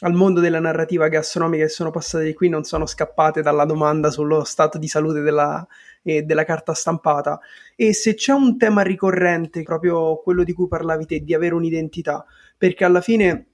al 0.02 0.12
mondo 0.12 0.42
della 0.42 0.60
narrativa 0.60 1.08
gastronomica 1.08 1.64
che 1.64 1.70
sono 1.70 1.92
passate 1.92 2.26
di 2.26 2.34
qui 2.34 2.50
non 2.50 2.66
sono 2.66 2.86
scappate 2.86 3.42
dalla 3.42 3.64
domanda 3.64 4.12
sullo 4.12 4.44
stato 4.44 4.78
di 4.78 4.90
salute 4.90 5.22
della, 5.22 5.66
eh, 6.02 6.24
della 6.24 6.44
carta 6.44 6.74
stampata. 6.74 7.40
E 7.78 7.94
se 7.94 8.16
c'è 8.16 8.34
un 8.34 8.58
tema 8.58 8.82
ricorrente, 8.82 9.64
proprio 9.64 10.18
quello 10.18 10.44
di 10.44 10.52
cui 10.52 10.68
parlavi 10.68 11.06
te, 11.06 11.20
di 11.22 11.34
avere 11.34 11.54
un'identità, 11.54 12.26
perché 12.58 12.84
alla 12.84 13.00
fine 13.00 13.53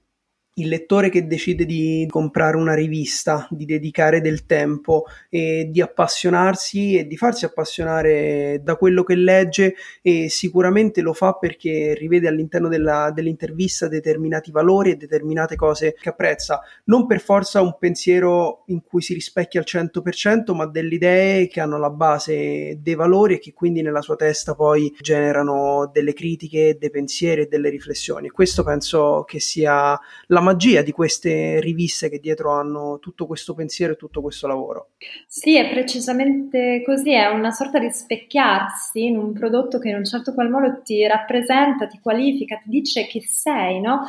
il 0.54 0.68
lettore 0.68 1.08
che 1.08 1.26
decide 1.26 1.64
di 1.64 2.06
comprare 2.08 2.56
una 2.56 2.74
rivista, 2.74 3.46
di 3.50 3.64
dedicare 3.64 4.20
del 4.20 4.46
tempo 4.46 5.04
e 5.28 5.68
di 5.70 5.80
appassionarsi 5.80 6.98
e 6.98 7.06
di 7.06 7.16
farsi 7.16 7.44
appassionare 7.44 8.60
da 8.62 8.76
quello 8.76 9.02
che 9.02 9.14
legge 9.14 9.74
e 10.02 10.28
sicuramente 10.28 11.00
lo 11.00 11.12
fa 11.12 11.34
perché 11.34 11.94
rivede 11.94 12.28
all'interno 12.28 12.68
della, 12.68 13.10
dell'intervista 13.14 13.88
determinati 13.88 14.50
valori 14.50 14.90
e 14.90 14.96
determinate 14.96 15.56
cose 15.56 15.94
che 15.98 16.08
apprezza. 16.08 16.60
Non 16.84 17.06
per 17.06 17.20
forza 17.20 17.60
un 17.60 17.76
pensiero 17.78 18.64
in 18.66 18.82
cui 18.82 19.02
si 19.02 19.14
rispecchia 19.14 19.60
al 19.60 19.66
100%, 19.68 20.54
ma 20.54 20.66
delle 20.66 20.94
idee 20.94 21.46
che 21.46 21.60
hanno 21.60 21.78
la 21.78 21.90
base 21.90 22.78
dei 22.80 22.94
valori 22.94 23.34
e 23.34 23.38
che 23.38 23.52
quindi 23.52 23.82
nella 23.82 24.02
sua 24.02 24.16
testa 24.16 24.54
poi 24.54 24.94
generano 25.00 25.88
delle 25.92 26.12
critiche, 26.12 26.76
dei 26.78 26.90
pensieri 26.90 27.42
e 27.42 27.46
delle 27.46 27.70
riflessioni. 27.70 28.28
Questo 28.28 28.62
penso 28.62 29.24
che 29.26 29.40
sia 29.40 29.98
la 30.26 30.39
magia 30.40 30.82
di 30.82 30.92
queste 30.92 31.60
riviste 31.60 32.08
che 32.08 32.18
dietro 32.18 32.52
hanno 32.52 32.98
tutto 32.98 33.26
questo 33.26 33.54
pensiero 33.54 33.92
e 33.92 33.96
tutto 33.96 34.20
questo 34.20 34.46
lavoro. 34.46 34.90
Sì, 35.26 35.56
è 35.56 35.70
precisamente 35.70 36.82
così, 36.84 37.12
è 37.12 37.26
una 37.26 37.50
sorta 37.50 37.78
di 37.78 37.90
specchiarsi 37.90 39.04
in 39.04 39.16
un 39.16 39.32
prodotto 39.32 39.78
che 39.78 39.88
in 39.88 39.96
un 39.96 40.04
certo 40.04 40.34
qual 40.34 40.50
modo 40.50 40.80
ti 40.82 41.06
rappresenta, 41.06 41.86
ti 41.86 42.00
qualifica, 42.02 42.56
ti 42.56 42.68
dice 42.68 43.06
chi 43.06 43.20
sei, 43.20 43.80
no? 43.80 44.02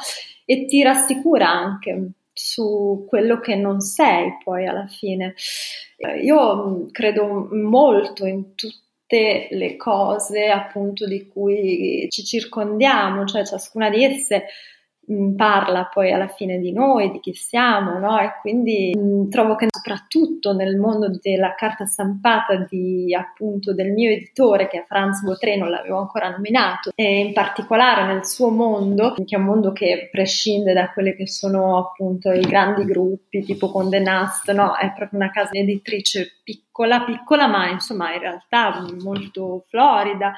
E 0.45 0.65
ti 0.65 0.81
rassicura 0.81 1.49
anche 1.49 2.11
su 2.33 3.05
quello 3.07 3.39
che 3.39 3.55
non 3.55 3.81
sei 3.81 4.37
poi 4.43 4.65
alla 4.65 4.87
fine. 4.87 5.35
Io 6.23 6.89
credo 6.91 7.49
molto 7.51 8.25
in 8.25 8.55
tutte 8.55 9.47
le 9.51 9.75
cose 9.75 10.47
appunto 10.47 11.05
di 11.05 11.27
cui 11.27 12.07
ci 12.09 12.23
circondiamo, 12.23 13.25
cioè 13.25 13.45
ciascuna 13.45 13.89
di 13.89 14.03
esse 14.03 14.45
Mm, 15.11 15.35
parla 15.35 15.89
poi 15.91 16.13
alla 16.13 16.29
fine 16.29 16.57
di 16.59 16.71
noi, 16.71 17.11
di 17.11 17.19
chi 17.19 17.33
siamo, 17.33 17.99
no? 17.99 18.17
E 18.19 18.35
quindi 18.39 18.95
mh, 18.95 18.99
mm, 18.99 19.29
trovo 19.29 19.55
che 19.55 19.67
soprattutto 19.69 20.53
nel 20.53 20.77
mondo 20.77 21.09
della 21.21 21.53
carta 21.53 21.85
stampata 21.85 22.65
di 22.69 23.13
appunto 23.13 23.73
del 23.73 23.91
mio 23.91 24.09
editore, 24.09 24.67
che 24.67 24.79
è 24.81 24.85
Franz 24.87 25.21
Botré, 25.23 25.57
non 25.57 25.69
l'avevo 25.69 25.97
ancora 25.97 26.29
nominato, 26.29 26.91
e 26.95 27.19
in 27.19 27.33
particolare 27.33 28.05
nel 28.05 28.25
suo 28.25 28.51
mondo, 28.51 29.13
che 29.13 29.35
è 29.35 29.37
un 29.37 29.45
mondo 29.45 29.73
che 29.73 30.07
prescinde 30.09 30.71
da 30.71 30.89
quelli 30.91 31.13
che 31.15 31.27
sono 31.27 31.77
appunto 31.77 32.31
i 32.31 32.41
grandi 32.41 32.85
gruppi 32.85 33.43
tipo 33.43 33.69
Condé 33.69 33.99
Nast, 33.99 34.49
no? 34.53 34.77
È 34.77 34.93
proprio 34.93 35.19
una 35.19 35.31
casa 35.31 35.51
editrice 35.51 36.39
piccola, 36.41 37.03
piccola, 37.03 37.47
ma 37.47 37.69
insomma 37.69 38.13
in 38.13 38.19
realtà 38.19 38.85
molto 39.03 39.65
florida. 39.67 40.33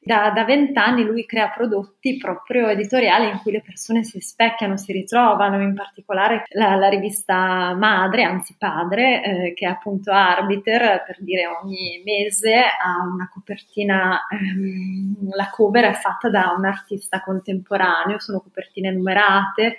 Da 0.00 0.44
vent'anni 0.46 1.04
lui 1.04 1.26
crea 1.26 1.48
prodotti 1.50 2.16
proprio 2.16 2.68
editoriali 2.68 3.28
in 3.28 3.40
cui 3.42 3.52
le 3.52 3.62
persone 3.62 4.04
si 4.06 4.20
specchiano, 4.20 4.76
si 4.76 4.92
ritrovano, 4.92 5.60
in 5.60 5.74
particolare 5.74 6.44
la, 6.50 6.76
la 6.76 6.88
rivista 6.88 7.74
madre, 7.74 8.22
anzi 8.22 8.54
padre, 8.58 9.22
eh, 9.22 9.52
che 9.52 9.66
è 9.66 9.68
appunto 9.68 10.10
Arbiter, 10.12 11.02
per 11.04 11.16
dire 11.20 11.46
ogni 11.46 12.02
mese 12.04 12.54
ha 12.54 13.04
una 13.12 13.28
copertina, 13.30 14.26
ehm, 14.30 15.34
la 15.34 15.50
cover 15.50 15.84
è 15.84 15.92
fatta 15.92 16.30
da 16.30 16.54
un 16.56 16.64
artista 16.64 17.20
contemporaneo, 17.20 18.18
sono 18.18 18.40
copertine 18.40 18.90
numerate, 18.92 19.76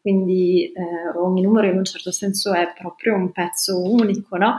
quindi 0.00 0.72
eh, 0.72 1.16
ogni 1.18 1.42
numero 1.42 1.66
in 1.66 1.76
un 1.76 1.84
certo 1.84 2.12
senso 2.12 2.52
è 2.54 2.72
proprio 2.76 3.14
un 3.14 3.32
pezzo 3.32 3.82
unico, 3.82 4.36
no? 4.36 4.56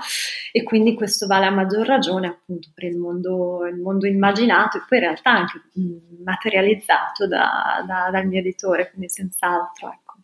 E 0.52 0.64
quindi 0.64 0.94
questo 0.94 1.28
vale 1.28 1.46
a 1.46 1.52
maggior 1.52 1.86
ragione 1.86 2.28
appunto 2.28 2.70
per 2.74 2.86
il 2.86 2.98
mondo, 2.98 3.66
il 3.66 3.78
mondo 3.78 4.06
immaginato 4.06 4.78
e 4.78 4.82
poi 4.88 4.98
in 4.98 5.04
realtà 5.06 5.32
anche 5.32 5.62
mh, 5.74 6.24
materializzato 6.24 7.28
da, 7.28 7.84
da, 7.88 8.10
dal 8.12 8.28
mio 8.28 8.40
editore, 8.40 8.90
quindi 8.90 9.10
senz'altro, 9.10 9.88
ecco. 9.92 10.18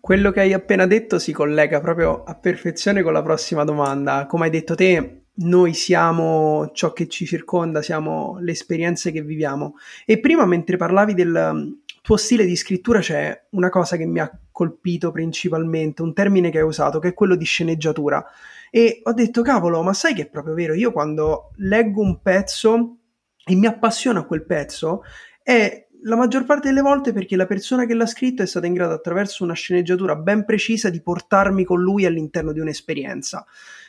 Quello 0.00 0.30
che 0.32 0.40
hai 0.40 0.52
appena 0.52 0.86
detto 0.86 1.18
si 1.18 1.32
collega 1.32 1.80
proprio 1.80 2.24
a 2.24 2.34
perfezione 2.34 3.02
con 3.02 3.14
la 3.14 3.22
prossima 3.22 3.64
domanda. 3.64 4.26
Come 4.26 4.44
hai 4.44 4.50
detto 4.50 4.74
te, 4.74 5.24
noi 5.36 5.72
siamo 5.72 6.70
ciò 6.74 6.92
che 6.92 7.08
ci 7.08 7.24
circonda, 7.24 7.80
siamo 7.80 8.36
le 8.40 8.52
esperienze 8.52 9.10
che 9.10 9.22
viviamo. 9.22 9.76
E 10.04 10.20
prima, 10.20 10.44
mentre 10.44 10.76
parlavi 10.76 11.14
del, 11.14 11.80
tuo 12.04 12.18
stile 12.18 12.44
di 12.44 12.54
scrittura 12.54 13.00
c'è 13.00 13.46
una 13.52 13.70
cosa 13.70 13.96
che 13.96 14.04
mi 14.04 14.20
ha 14.20 14.30
colpito 14.52 15.10
principalmente, 15.10 16.02
un 16.02 16.12
termine 16.12 16.50
che 16.50 16.58
hai 16.58 16.64
usato, 16.64 16.98
che 16.98 17.08
è 17.08 17.14
quello 17.14 17.34
di 17.34 17.46
sceneggiatura. 17.46 18.22
E 18.70 19.00
ho 19.02 19.12
detto, 19.14 19.40
cavolo, 19.40 19.82
ma 19.82 19.94
sai 19.94 20.12
che 20.12 20.24
è 20.24 20.28
proprio 20.28 20.52
vero? 20.52 20.74
Io 20.74 20.92
quando 20.92 21.52
leggo 21.56 22.02
un 22.02 22.20
pezzo 22.20 22.98
e 23.42 23.54
mi 23.54 23.64
appassiona 23.64 24.24
quel 24.24 24.44
pezzo, 24.44 25.00
è 25.42 25.86
la 26.02 26.16
maggior 26.16 26.44
parte 26.44 26.68
delle 26.68 26.82
volte 26.82 27.14
perché 27.14 27.36
la 27.36 27.46
persona 27.46 27.86
che 27.86 27.94
l'ha 27.94 28.04
scritto 28.04 28.42
è 28.42 28.46
stata 28.46 28.66
in 28.66 28.74
grado 28.74 28.92
attraverso 28.92 29.42
una 29.42 29.54
sceneggiatura 29.54 30.14
ben 30.14 30.44
precisa 30.44 30.90
di 30.90 31.00
portarmi 31.00 31.64
con 31.64 31.80
lui 31.80 32.04
all'interno 32.04 32.52
di 32.52 32.60
un'esperienza. 32.60 33.46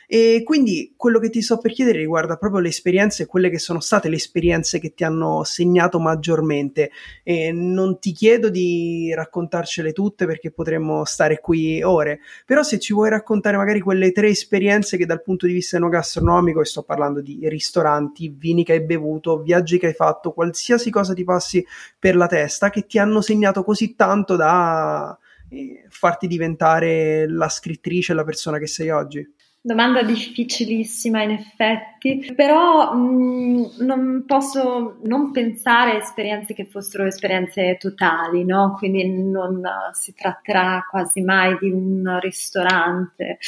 E 0.08 0.42
quindi 0.44 0.94
quello 0.96 1.18
che 1.18 1.30
ti 1.30 1.42
sto 1.42 1.58
per 1.58 1.72
chiedere 1.72 1.98
riguarda 1.98 2.36
proprio 2.36 2.60
le 2.60 2.68
esperienze, 2.68 3.26
quelle 3.26 3.50
che 3.50 3.58
sono 3.58 3.80
state 3.80 4.08
le 4.08 4.16
esperienze 4.16 4.78
che 4.78 4.94
ti 4.94 5.04
hanno 5.04 5.42
segnato 5.44 5.98
maggiormente. 5.98 6.90
E 7.22 7.52
non 7.52 7.98
ti 7.98 8.12
chiedo 8.12 8.48
di 8.48 9.12
raccontarcele 9.14 9.92
tutte 9.92 10.26
perché 10.26 10.50
potremmo 10.50 11.04
stare 11.04 11.40
qui 11.40 11.82
ore, 11.82 12.20
però 12.44 12.62
se 12.62 12.78
ci 12.78 12.92
vuoi 12.92 13.10
raccontare 13.10 13.56
magari 13.56 13.80
quelle 13.80 14.12
tre 14.12 14.28
esperienze 14.28 14.96
che 14.96 15.06
dal 15.06 15.22
punto 15.22 15.46
di 15.46 15.52
vista 15.52 15.76
enogastronomico, 15.76 16.60
e 16.60 16.64
sto 16.64 16.82
parlando 16.82 17.20
di 17.20 17.40
ristoranti, 17.48 18.34
vini 18.36 18.64
che 18.64 18.72
hai 18.72 18.82
bevuto, 18.82 19.40
viaggi 19.42 19.78
che 19.78 19.86
hai 19.86 19.94
fatto, 19.94 20.32
qualsiasi 20.32 20.90
cosa 20.90 21.14
ti 21.14 21.24
passi 21.24 21.64
per 21.98 22.16
la 22.16 22.26
testa, 22.26 22.70
che 22.70 22.86
ti 22.86 22.98
hanno 22.98 23.20
segnato 23.20 23.64
così 23.64 23.94
tanto 23.94 24.36
da 24.36 25.16
eh, 25.48 25.84
farti 25.88 26.26
diventare 26.26 27.28
la 27.28 27.48
scrittrice, 27.48 28.14
la 28.14 28.24
persona 28.24 28.58
che 28.58 28.66
sei 28.66 28.90
oggi. 28.90 29.34
Domanda 29.66 30.04
difficilissima 30.04 31.24
in 31.24 31.30
effetti, 31.30 32.32
però 32.36 32.94
mh, 32.94 32.98
mm, 33.00 33.64
non 33.80 34.22
posso 34.24 34.98
non 35.02 35.32
pensare 35.32 35.90
a 35.90 35.96
esperienze 35.96 36.54
che 36.54 36.66
fossero 36.66 37.04
esperienze 37.04 37.76
totali, 37.76 38.44
no? 38.44 38.76
Quindi 38.78 39.08
non 39.10 39.60
si 39.90 40.14
tratterà 40.14 40.86
quasi 40.88 41.20
mai 41.20 41.58
di 41.58 41.72
un 41.72 42.16
ristorante 42.20 43.38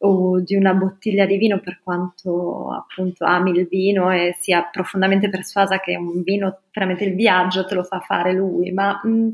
o 0.00 0.40
di 0.40 0.54
una 0.54 0.74
bottiglia 0.74 1.26
di 1.26 1.36
vino 1.36 1.60
per 1.60 1.80
quanto 1.82 2.70
appunto 2.72 3.24
ami 3.24 3.50
il 3.50 3.66
vino 3.66 4.10
e 4.12 4.36
sia 4.38 4.62
profondamente 4.62 5.28
persuasa 5.28 5.80
che 5.80 5.96
un 5.96 6.22
vino 6.22 6.60
veramente 6.72 7.04
il 7.04 7.14
viaggio 7.14 7.64
te 7.64 7.74
lo 7.74 7.82
fa 7.82 7.98
fare 8.00 8.32
lui. 8.32 8.70
Ma 8.72 9.00
mm, 9.04 9.30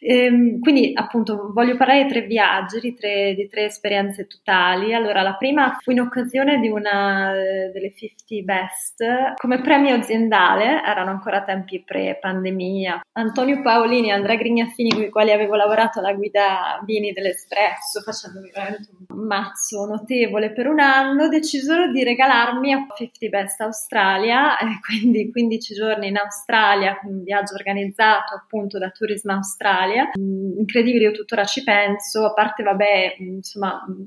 ehm, 0.00 0.58
quindi 0.60 0.90
appunto 0.94 1.50
voglio 1.52 1.76
parlare 1.76 2.02
di 2.02 2.08
tre 2.08 2.22
viaggi 2.22 2.80
di 2.80 2.94
tre, 2.94 3.34
di 3.34 3.48
tre, 3.48 3.66
esperienze 3.66 4.26
totali. 4.26 4.94
Allora 4.94 5.22
la 5.22 5.34
prima 5.34 5.76
fu 5.80 5.92
in 5.92 6.00
occasione 6.00 6.58
di 6.58 6.68
una 6.68 7.32
eh, 7.34 7.70
delle 7.72 7.92
50 7.94 8.44
best. 8.44 9.34
Come 9.36 9.60
premio 9.60 9.94
aziendale 9.94 10.82
erano 10.84 11.10
ancora 11.10 11.42
tempi 11.42 11.82
pre 11.84 12.18
pandemia 12.20 13.00
Antonio 13.12 13.62
Paolini 13.62 14.08
e 14.08 14.12
Andrea 14.12 14.36
Grignaffini 14.36 14.90
con 14.90 15.02
i 15.02 15.10
quali 15.10 15.32
avevo 15.32 15.54
lavorato 15.54 15.98
alla 15.98 16.14
guida 16.14 16.80
vini 16.84 17.12
dell'Espresso 17.12 18.00
facendo 18.02 18.40
veramente 18.40 18.90
un 19.08 19.26
mazzo 19.26 19.86
notevole 20.00 20.52
per 20.52 20.66
un 20.66 20.80
anno, 20.80 21.28
decisero 21.28 21.90
di 21.90 22.02
regalarmi 22.02 22.72
a 22.72 22.86
50 22.96 23.28
Best 23.28 23.60
Australia, 23.60 24.56
eh, 24.58 24.80
quindi 24.80 25.30
15 25.30 25.74
giorni 25.74 26.08
in 26.08 26.16
Australia, 26.16 26.98
un 27.04 27.22
viaggio 27.22 27.54
organizzato 27.54 28.34
appunto 28.34 28.78
da 28.78 28.90
Tourism 28.90 29.30
Australia. 29.30 30.10
Mm, 30.18 30.58
incredibile, 30.58 31.04
io 31.04 31.12
tuttora 31.12 31.44
ci 31.44 31.62
penso, 31.62 32.24
a 32.24 32.32
parte 32.32 32.62
vabbè, 32.62 33.16
mm, 33.20 33.34
insomma 33.34 33.84
mm, 33.88 34.02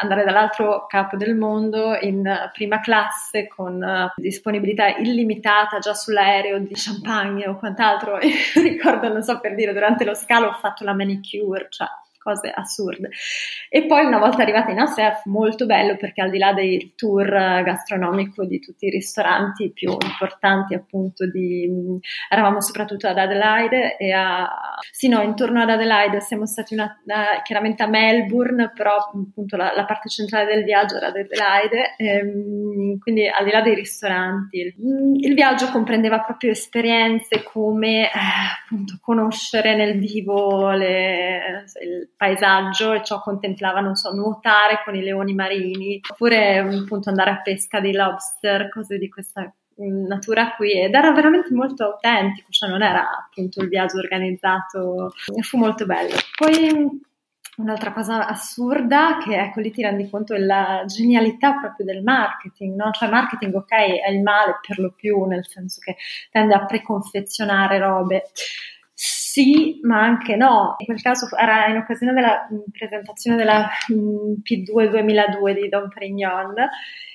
andare 0.00 0.24
dall'altro 0.24 0.86
capo 0.86 1.16
del 1.16 1.34
mondo 1.34 1.98
in 2.00 2.22
prima 2.52 2.78
classe 2.78 3.48
con 3.48 3.82
uh, 3.82 4.12
disponibilità 4.20 4.96
illimitata 4.96 5.80
già 5.80 5.92
sull'aereo 5.92 6.60
di 6.60 6.74
champagne 6.74 7.48
o 7.48 7.56
quant'altro. 7.56 8.18
ricordo, 8.62 9.08
non 9.08 9.22
so 9.22 9.40
per 9.40 9.54
dire, 9.56 9.72
durante 9.72 10.04
lo 10.04 10.14
scalo 10.14 10.48
ho 10.48 10.52
fatto 10.52 10.84
la 10.84 10.94
manicure, 10.94 11.66
cioè 11.70 11.88
cose 12.18 12.50
assurde. 12.54 13.10
E 13.68 13.86
poi 13.86 14.04
una 14.04 14.18
volta 14.18 14.42
arrivata 14.42 14.70
in 14.70 14.80
ASEF, 14.80 15.24
molto 15.26 15.66
bello 15.66 15.96
perché 15.96 16.22
al 16.22 16.30
di 16.30 16.38
là 16.38 16.52
del 16.52 16.94
tour 16.94 17.28
gastronomico 17.62 18.44
di 18.44 18.58
tutti 18.58 18.86
i 18.86 18.90
ristoranti 18.90 19.70
più 19.72 19.92
importanti 19.92 20.74
appunto 20.74 21.26
di... 21.26 21.68
eravamo 22.28 22.60
soprattutto 22.60 23.06
ad 23.06 23.18
Adelaide 23.18 23.96
e 23.96 24.12
a... 24.12 24.48
sì 24.90 25.08
no, 25.08 25.22
intorno 25.22 25.62
ad 25.62 25.70
Adelaide 25.70 26.20
siamo 26.20 26.46
stati 26.46 26.74
una, 26.74 27.00
uh, 27.04 27.42
chiaramente 27.42 27.82
a 27.82 27.86
Melbourne, 27.86 28.72
però 28.74 28.96
appunto 28.96 29.56
la, 29.56 29.72
la, 29.74 29.84
parte 29.84 30.08
centrale 30.08 30.52
del 30.52 30.64
viaggio 30.64 30.96
era 30.96 31.08
ad 31.08 31.16
Adelaide, 31.16 31.94
ehm, 31.96 32.98
quindi 32.98 33.26
al 33.26 33.44
di 33.44 33.50
là 33.50 33.62
dei 33.62 33.74
ristoranti. 33.74 34.74
Il 35.20 35.34
viaggio 35.34 35.70
comprendeva 35.70 36.20
proprio 36.20 36.50
esperienze 36.50 37.42
come 37.42 38.06
eh, 38.06 38.10
appunto 38.62 38.98
conoscere 39.00 39.74
nel 39.74 39.98
vivo 39.98 40.70
le, 40.70 41.64
paesaggio 42.18 42.92
e 42.92 43.04
ciò 43.04 43.20
contemplava, 43.22 43.80
non 43.80 43.94
so, 43.94 44.12
nuotare 44.12 44.82
con 44.84 44.94
i 44.96 45.02
leoni 45.02 45.34
marini, 45.34 46.00
oppure 46.10 46.58
appunto 46.58 47.08
andare 47.08 47.30
a 47.30 47.40
pesca 47.40 47.80
di 47.80 47.92
lobster, 47.92 48.68
cose 48.68 48.98
di 48.98 49.08
questa 49.08 49.42
mm, 49.80 50.06
natura 50.06 50.52
qui 50.56 50.72
ed 50.72 50.94
era 50.94 51.12
veramente 51.12 51.54
molto 51.54 51.84
autentico, 51.84 52.50
cioè 52.50 52.68
non 52.68 52.82
era 52.82 53.08
appunto 53.26 53.62
il 53.62 53.68
viaggio 53.68 53.98
organizzato, 53.98 55.12
fu 55.40 55.56
molto 55.58 55.86
bello. 55.86 56.16
Poi 56.36 57.06
un'altra 57.58 57.92
cosa 57.92 58.26
assurda 58.26 59.18
che 59.22 59.36
ecco 59.36 59.60
lì 59.60 59.70
ti 59.70 59.82
rendi 59.82 60.10
conto 60.10 60.34
della 60.34 60.82
genialità 60.86 61.54
proprio 61.54 61.86
del 61.86 62.02
marketing, 62.02 62.74
no? 62.74 62.90
Cioè 62.90 63.08
marketing 63.08 63.54
ok 63.54 63.70
è 63.70 64.10
il 64.10 64.22
male 64.22 64.58
per 64.66 64.80
lo 64.80 64.92
più, 64.94 65.24
nel 65.24 65.46
senso 65.46 65.80
che 65.80 65.96
tende 66.32 66.54
a 66.54 66.64
preconfezionare 66.64 67.78
robe 67.78 68.24
sì, 69.38 69.78
ma 69.82 70.00
anche 70.02 70.34
no. 70.34 70.74
In 70.78 70.86
quel 70.86 71.00
caso 71.00 71.28
era 71.36 71.68
in 71.68 71.76
occasione 71.76 72.12
della 72.12 72.48
mm, 72.52 72.58
presentazione 72.72 73.36
della 73.36 73.68
mm, 73.92 74.32
P2 74.42 74.90
2002 74.90 75.54
di 75.54 75.68
Don 75.68 75.88
Perignon. 75.88 76.54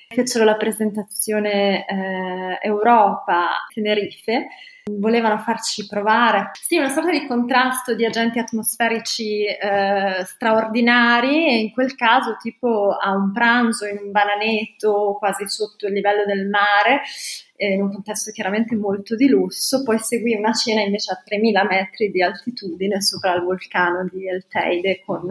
Fecero 0.07 0.45
la 0.45 0.55
presentazione 0.55 1.85
eh, 1.85 2.59
Europa 2.61 3.65
Tenerife 3.73 4.47
volevano 4.91 5.37
farci 5.37 5.87
provare 5.87 6.51
sì, 6.53 6.77
una 6.77 6.89
sorta 6.89 7.09
di 7.09 7.25
contrasto 7.25 7.95
di 7.95 8.05
agenti 8.05 8.37
atmosferici 8.37 9.45
eh, 9.45 10.23
straordinari 10.25 11.47
e 11.47 11.55
in 11.59 11.71
quel 11.71 11.95
caso 11.95 12.35
tipo 12.39 12.91
a 12.91 13.11
un 13.11 13.31
pranzo 13.31 13.85
in 13.85 13.97
un 14.03 14.11
bananetto 14.11 15.15
quasi 15.17 15.47
sotto 15.47 15.87
il 15.87 15.93
livello 15.93 16.25
del 16.25 16.47
mare 16.47 17.01
in 17.71 17.81
un 17.81 17.91
contesto 17.91 18.31
chiaramente 18.31 18.75
molto 18.75 19.15
di 19.15 19.27
lusso, 19.27 19.83
poi 19.83 19.97
seguì 19.99 20.35
una 20.35 20.53
cena 20.53 20.81
invece 20.81 21.13
a 21.13 21.21
3000 21.23 21.63
metri 21.63 22.11
di 22.13 22.21
altitudine 22.21 23.01
sopra 23.01 23.33
il 23.33 23.41
vulcano 23.41 24.07
di 24.09 24.29
El 24.29 24.45
Teide 24.47 25.01
con 25.03 25.27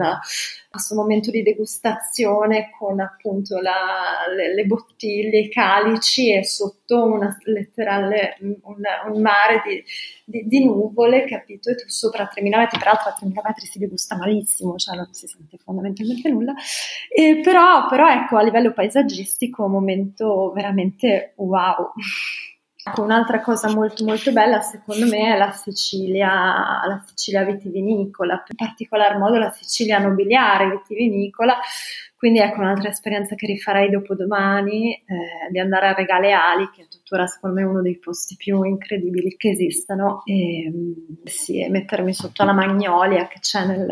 questo 0.69 0.95
momento 0.95 1.29
di 1.29 1.43
degustazione 1.43 2.71
con 2.77 2.99
appunto 2.99 3.59
la, 3.59 4.25
le, 4.35 4.55
le, 4.55 4.65
bottiglie, 4.65 5.41
i 5.41 5.49
calici 5.49 6.35
e 6.35 6.43
sotto 6.43 7.05
una 7.05 7.37
letterale 7.43 8.37
un, 8.41 8.81
un 9.13 9.21
mare 9.21 9.61
di, 9.63 9.83
di, 10.25 10.47
di, 10.47 10.65
nuvole, 10.65 11.25
capito? 11.25 11.69
E 11.69 11.75
tu 11.75 11.83
sopra 11.87 12.23
a 12.23 12.27
3000 12.27 12.57
metri, 12.57 12.79
peraltro 12.79 13.09
a 13.09 13.13
3000 13.13 13.41
metri 13.45 13.65
si 13.67 13.77
degusta 13.77 14.17
malissimo, 14.17 14.75
cioè 14.77 14.95
non 14.95 15.13
si 15.13 15.27
sente 15.27 15.57
fondamentalmente 15.57 16.29
nulla. 16.29 16.53
E 17.07 17.39
però, 17.43 17.87
però 17.87 18.09
ecco, 18.09 18.37
a 18.37 18.41
livello 18.41 18.73
paesaggistico, 18.73 19.65
un 19.65 19.71
momento 19.71 20.51
veramente 20.55 21.33
wow. 21.37 21.91
Ecco, 22.85 23.01
un'altra 23.01 23.39
cosa 23.39 23.73
molto 23.73 24.03
molto 24.03 24.33
bella 24.33 24.59
secondo 24.59 25.05
me 25.05 25.33
è 25.33 25.37
la 25.37 25.51
Sicilia, 25.51 26.29
la 26.85 27.01
Sicilia 27.05 27.43
vitivinicola, 27.45 28.43
in 28.47 28.55
particolar 28.57 29.17
modo 29.17 29.37
la 29.37 29.51
Sicilia 29.51 29.99
nobiliare 29.99 30.69
vitivinicola, 30.69 31.57
quindi 32.17 32.39
ecco 32.39 32.59
un'altra 32.59 32.89
esperienza 32.89 33.35
che 33.35 33.47
rifarei 33.47 33.89
dopodomani, 33.89 34.93
eh, 34.93 35.49
di 35.49 35.59
andare 35.59 35.87
a 35.87 35.93
Regale 35.93 36.33
Ali, 36.33 36.69
che 36.73 36.83
è 36.83 36.87
tuttora 36.89 37.25
secondo 37.25 37.61
me 37.61 37.65
uno 37.65 37.81
dei 37.81 37.97
posti 37.99 38.35
più 38.35 38.63
incredibili 38.63 39.35
che 39.37 39.49
esistano, 39.51 40.21
e, 40.25 40.71
sì, 41.23 41.61
e 41.61 41.69
mettermi 41.69 42.13
sotto 42.13 42.43
la 42.43 42.53
magnolia 42.53 43.27
che 43.27 43.39
c'è 43.39 43.65
nel, 43.65 43.87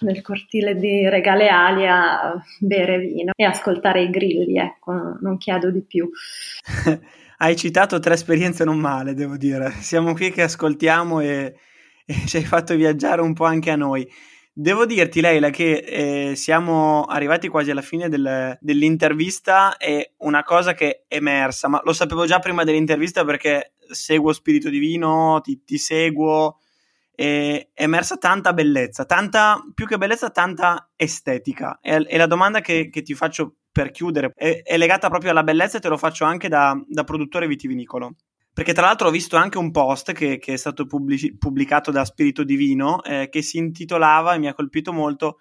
nel 0.00 0.20
cortile 0.20 0.76
di 0.76 1.08
Regale 1.08 1.48
Ali 1.48 1.86
a 1.86 2.34
bere 2.60 2.98
vino 2.98 3.32
e 3.34 3.44
ascoltare 3.44 4.02
i 4.02 4.10
grilli, 4.10 4.58
ecco, 4.58 5.18
non 5.20 5.38
chiedo 5.38 5.70
di 5.70 5.80
più. 5.80 6.08
Hai 7.38 7.54
citato 7.54 7.98
tre 7.98 8.14
esperienze 8.14 8.64
non 8.64 8.78
male, 8.78 9.12
devo 9.12 9.36
dire. 9.36 9.70
Siamo 9.80 10.14
qui 10.14 10.30
che 10.30 10.42
ascoltiamo 10.42 11.20
e, 11.20 11.54
e 12.06 12.14
ci 12.26 12.38
hai 12.38 12.44
fatto 12.44 12.74
viaggiare 12.74 13.20
un 13.20 13.34
po' 13.34 13.44
anche 13.44 13.70
a 13.70 13.76
noi. 13.76 14.08
Devo 14.54 14.86
dirti, 14.86 15.20
Leila, 15.20 15.50
che 15.50 16.30
eh, 16.30 16.34
siamo 16.34 17.02
arrivati 17.02 17.48
quasi 17.48 17.70
alla 17.70 17.82
fine 17.82 18.08
del, 18.08 18.56
dell'intervista 18.58 19.76
e 19.76 20.14
una 20.20 20.42
cosa 20.44 20.72
che 20.72 21.04
è 21.06 21.16
emersa, 21.16 21.68
ma 21.68 21.78
lo 21.84 21.92
sapevo 21.92 22.24
già 22.24 22.38
prima 22.38 22.64
dell'intervista 22.64 23.22
perché 23.22 23.74
seguo 23.90 24.32
Spirito 24.32 24.70
Divino, 24.70 25.42
ti, 25.42 25.62
ti 25.62 25.76
seguo, 25.76 26.60
è 27.16 27.70
emersa 27.72 28.18
tanta 28.18 28.52
bellezza, 28.52 29.06
tanta, 29.06 29.58
più 29.74 29.86
che 29.86 29.96
bellezza, 29.96 30.28
tanta 30.30 30.90
estetica. 30.94 31.78
E, 31.80 32.04
e 32.06 32.16
la 32.18 32.26
domanda 32.26 32.60
che, 32.60 32.90
che, 32.90 33.00
ti 33.00 33.14
faccio 33.14 33.56
per 33.72 33.90
chiudere 33.90 34.32
è, 34.36 34.60
è, 34.62 34.76
legata 34.76 35.08
proprio 35.08 35.30
alla 35.30 35.42
bellezza 35.42 35.78
e 35.78 35.80
te 35.80 35.88
lo 35.88 35.96
faccio 35.96 36.26
anche 36.26 36.48
da, 36.48 36.78
da 36.86 37.04
produttore 37.04 37.46
vitivinicolo. 37.46 38.16
Perché 38.52 38.74
tra 38.74 38.84
l'altro 38.86 39.08
ho 39.08 39.10
visto 39.10 39.36
anche 39.36 39.56
un 39.56 39.70
post 39.70 40.12
che, 40.12 40.38
che 40.38 40.52
è 40.52 40.56
stato 40.56 40.84
pubblici- 40.86 41.36
pubblicato 41.36 41.90
da 41.90 42.04
Spirito 42.04 42.44
Divino 42.44 43.02
eh, 43.02 43.28
che 43.30 43.40
si 43.40 43.56
intitolava 43.56 44.34
e 44.34 44.38
mi 44.38 44.48
ha 44.48 44.54
colpito 44.54 44.92
molto 44.92 45.38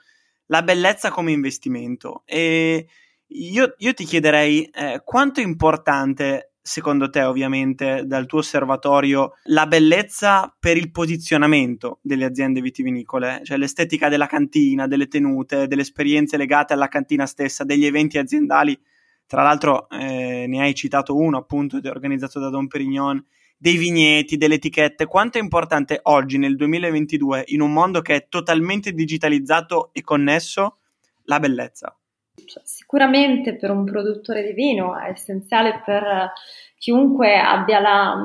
La 0.48 0.64
bellezza 0.64 1.12
come 1.12 1.34
investimento. 1.34 2.24
E 2.26 2.88
io, 3.28 3.74
io 3.78 3.94
ti 3.94 4.06
chiederei 4.06 4.64
eh, 4.64 5.02
quanto 5.04 5.42
è 5.42 5.44
importante, 5.44 6.54
secondo 6.68 7.12
te 7.12 7.22
ovviamente, 7.22 8.04
dal 8.06 8.26
tuo 8.26 8.40
osservatorio, 8.40 9.34
la 9.44 9.68
bellezza 9.68 10.52
per 10.60 10.78
il 10.78 10.90
posizionamento 10.90 12.00
delle 12.02 12.26
aziende 12.26 12.60
vitivinicole, 12.60 13.42
cioè 13.44 13.58
l'estetica 13.58 14.10
della 14.10 14.26
cantina, 14.26 14.88
delle 14.88 15.08
tenute, 15.08 15.68
delle 15.68 15.84
esperienze 15.84 16.38
legate 16.38 16.74
alla 16.74 16.88
cantina 16.88 17.28
stessa, 17.28 17.64
degli 17.64 17.86
eventi 17.86 18.18
aziendali 18.18 18.80
tra 19.28 19.42
l'altro 19.42 19.90
eh, 19.90 20.46
ne 20.48 20.62
hai 20.62 20.76
citato 20.76 21.16
uno 21.16 21.38
appunto 21.38 21.80
organizzato 21.84 22.40
da 22.40 22.50
Don 22.50 22.68
Perignon, 22.68 23.24
dei 23.58 23.76
vigneti, 23.76 24.38
delle 24.38 24.56
etichette. 24.56 25.08
Quanto 25.08 25.38
è 25.40 25.42
importante 25.42 26.00
oggi 26.04 26.38
nel 26.38 26.56
2022 26.56 27.46
in 27.48 27.62
un 27.62 27.74
mondo 27.74 28.02
che 28.02 28.16
è 28.16 28.28
totalmente 28.30 28.94
digitalizzato 28.94 29.90
e 29.94 30.02
connesso 30.02 30.78
la 31.24 31.40
bellezza? 31.40 31.98
Cioè, 32.46 32.64
sicuramente 32.66 33.56
per 33.56 33.72
un 33.72 33.84
produttore 33.84 34.44
di 34.44 34.54
vino 34.54 34.98
è 34.98 35.10
essenziale 35.10 35.82
per 35.84 36.32
chiunque 36.78 37.38
abbia 37.40 37.80
la 37.80 38.16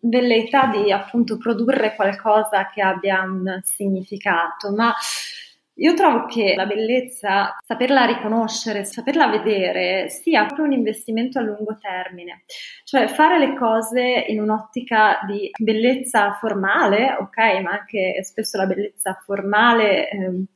velleità 0.00 0.66
di 0.66 0.90
appunto 0.92 1.36
produrre 1.36 1.94
qualcosa 1.94 2.68
che 2.68 2.82
abbia 2.82 3.22
un 3.22 3.60
significato, 3.62 4.72
ma 4.72 4.94
io 5.78 5.92
trovo 5.92 6.24
che 6.24 6.54
la 6.56 6.64
bellezza, 6.64 7.54
saperla 7.62 8.06
riconoscere, 8.06 8.84
saperla 8.84 9.28
vedere, 9.28 10.08
sia 10.08 10.46
proprio 10.46 10.64
un 10.64 10.72
investimento 10.72 11.38
a 11.38 11.42
lungo 11.42 11.76
termine. 11.78 12.44
Cioè 12.84 13.08
fare 13.08 13.38
le 13.38 13.54
cose 13.54 14.24
in 14.28 14.40
un'ottica 14.40 15.18
di 15.26 15.50
bellezza 15.58 16.32
formale, 16.40 17.16
ok, 17.20 17.60
ma 17.62 17.72
anche 17.72 18.22
spesso 18.22 18.56
la 18.56 18.66
bellezza 18.66 19.20
formale. 19.22 20.08
Ehm, 20.08 20.46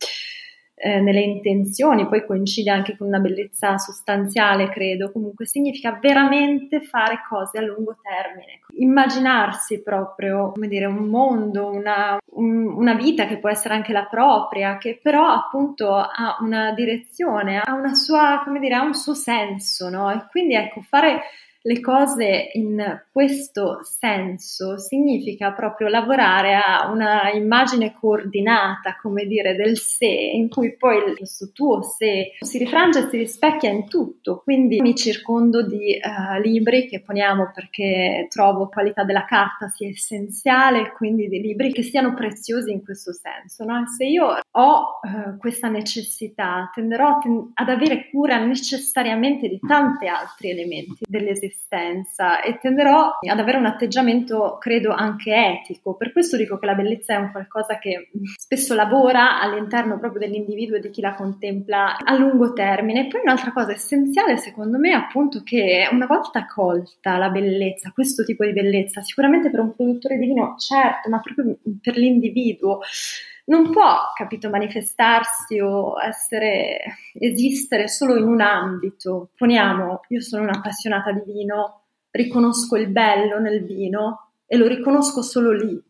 eh, 0.82 0.98
nelle 1.00 1.20
intenzioni, 1.20 2.08
poi 2.08 2.24
coincide 2.24 2.70
anche 2.70 2.96
con 2.96 3.06
una 3.06 3.18
bellezza 3.18 3.76
sostanziale, 3.76 4.70
credo. 4.70 5.12
Comunque 5.12 5.46
significa 5.46 5.98
veramente 6.00 6.80
fare 6.80 7.20
cose 7.28 7.58
a 7.58 7.62
lungo 7.62 7.98
termine, 8.00 8.60
immaginarsi 8.78 9.82
proprio, 9.82 10.52
come 10.52 10.68
dire, 10.68 10.86
un 10.86 11.06
mondo, 11.08 11.70
una, 11.70 12.18
un, 12.32 12.66
una 12.66 12.94
vita 12.94 13.26
che 13.26 13.38
può 13.38 13.50
essere 13.50 13.74
anche 13.74 13.92
la 13.92 14.06
propria, 14.06 14.78
che 14.78 14.98
però 15.02 15.26
appunto 15.26 15.94
ha 15.94 16.38
una 16.40 16.72
direzione, 16.72 17.58
ha 17.58 17.74
una 17.74 17.94
sua, 17.94 18.40
come 18.42 18.58
dire, 18.58 18.74
ha 18.74 18.82
un 18.82 18.94
suo 18.94 19.14
senso, 19.14 19.90
no? 19.90 20.10
E 20.10 20.24
quindi 20.30 20.54
ecco, 20.54 20.80
fare 20.80 21.20
le 21.62 21.80
cose 21.80 22.50
in 22.54 23.02
questo 23.12 23.80
senso 23.82 24.78
significa 24.78 25.52
proprio 25.52 25.88
lavorare 25.88 26.54
a 26.54 26.90
una 26.90 27.30
immagine 27.32 27.92
coordinata, 27.92 28.96
come 29.00 29.26
dire, 29.26 29.54
del 29.54 29.76
sé, 29.78 30.06
in 30.06 30.48
cui 30.48 30.74
poi 30.76 31.14
questo 31.16 31.50
tuo 31.52 31.82
sé 31.82 32.32
si 32.40 32.58
rifrange 32.58 33.00
e 33.00 33.08
si 33.08 33.16
rispecchia 33.18 33.68
in 33.68 33.88
tutto. 33.88 34.40
Quindi 34.42 34.80
mi 34.80 34.94
circondo 34.94 35.62
di 35.66 36.00
uh, 36.00 36.40
libri 36.40 36.86
che 36.86 37.02
poniamo 37.02 37.50
perché 37.54 38.26
trovo 38.30 38.68
qualità 38.68 39.04
della 39.04 39.24
carta 39.24 39.68
sia 39.68 39.88
essenziale, 39.88 40.92
quindi 40.92 41.28
di 41.28 41.40
libri 41.40 41.72
che 41.72 41.82
siano 41.82 42.14
preziosi 42.14 42.72
in 42.72 42.82
questo 42.82 43.12
senso. 43.12 43.64
No? 43.64 43.86
Se 43.86 44.06
io 44.06 44.38
ho 44.50 45.00
uh, 45.02 45.36
questa 45.36 45.68
necessità, 45.68 46.70
tenderò 46.72 47.18
ten- 47.18 47.50
ad 47.54 47.68
avere 47.68 48.08
cura 48.08 48.42
necessariamente 48.42 49.48
di 49.48 49.58
tanti 49.66 50.06
altri 50.06 50.50
elementi 50.50 51.04
dell'esistenza 51.06 51.48
esistenza 51.50 52.40
e 52.40 52.58
tenderò 52.58 53.18
ad 53.20 53.38
avere 53.38 53.58
un 53.58 53.66
atteggiamento, 53.66 54.56
credo, 54.58 54.92
anche 54.92 55.34
etico. 55.34 55.94
Per 55.94 56.12
questo 56.12 56.36
dico 56.36 56.58
che 56.58 56.66
la 56.66 56.74
bellezza 56.74 57.14
è 57.14 57.16
un 57.16 57.30
qualcosa 57.30 57.78
che 57.78 58.10
spesso 58.36 58.74
lavora 58.74 59.40
all'interno 59.40 59.98
proprio 59.98 60.20
dell'individuo 60.20 60.76
e 60.76 60.80
di 60.80 60.90
chi 60.90 61.00
la 61.00 61.14
contempla 61.14 61.98
a 61.98 62.16
lungo 62.16 62.52
termine. 62.52 63.06
E 63.06 63.06
poi 63.08 63.20
un'altra 63.22 63.52
cosa 63.52 63.72
essenziale, 63.72 64.36
secondo 64.36 64.78
me, 64.78 64.90
è 64.90 64.94
appunto 64.94 65.42
che 65.42 65.88
una 65.90 66.06
volta 66.06 66.46
colta 66.46 67.18
la 67.18 67.30
bellezza, 67.30 67.92
questo 67.92 68.24
tipo 68.24 68.44
di 68.44 68.52
bellezza, 68.52 69.00
sicuramente 69.02 69.50
per 69.50 69.60
un 69.60 69.74
produttore 69.74 70.16
di 70.16 70.26
vino, 70.26 70.54
certo, 70.56 71.08
ma 71.08 71.20
proprio 71.20 71.58
per 71.80 71.96
l'individuo, 71.96 72.80
non 73.50 73.70
può, 73.70 74.12
capito, 74.14 74.48
manifestarsi 74.48 75.58
o 75.58 76.00
essere, 76.00 76.78
esistere 77.12 77.88
solo 77.88 78.16
in 78.16 78.26
un 78.26 78.40
ambito. 78.40 79.30
Poniamo, 79.36 80.02
io 80.08 80.20
sono 80.20 80.44
un'appassionata 80.44 81.10
di 81.10 81.22
vino, 81.26 81.82
riconosco 82.10 82.76
il 82.76 82.88
bello 82.88 83.40
nel 83.40 83.64
vino 83.64 84.34
e 84.46 84.56
lo 84.56 84.68
riconosco 84.68 85.22
solo 85.22 85.50
lì. 85.50 85.82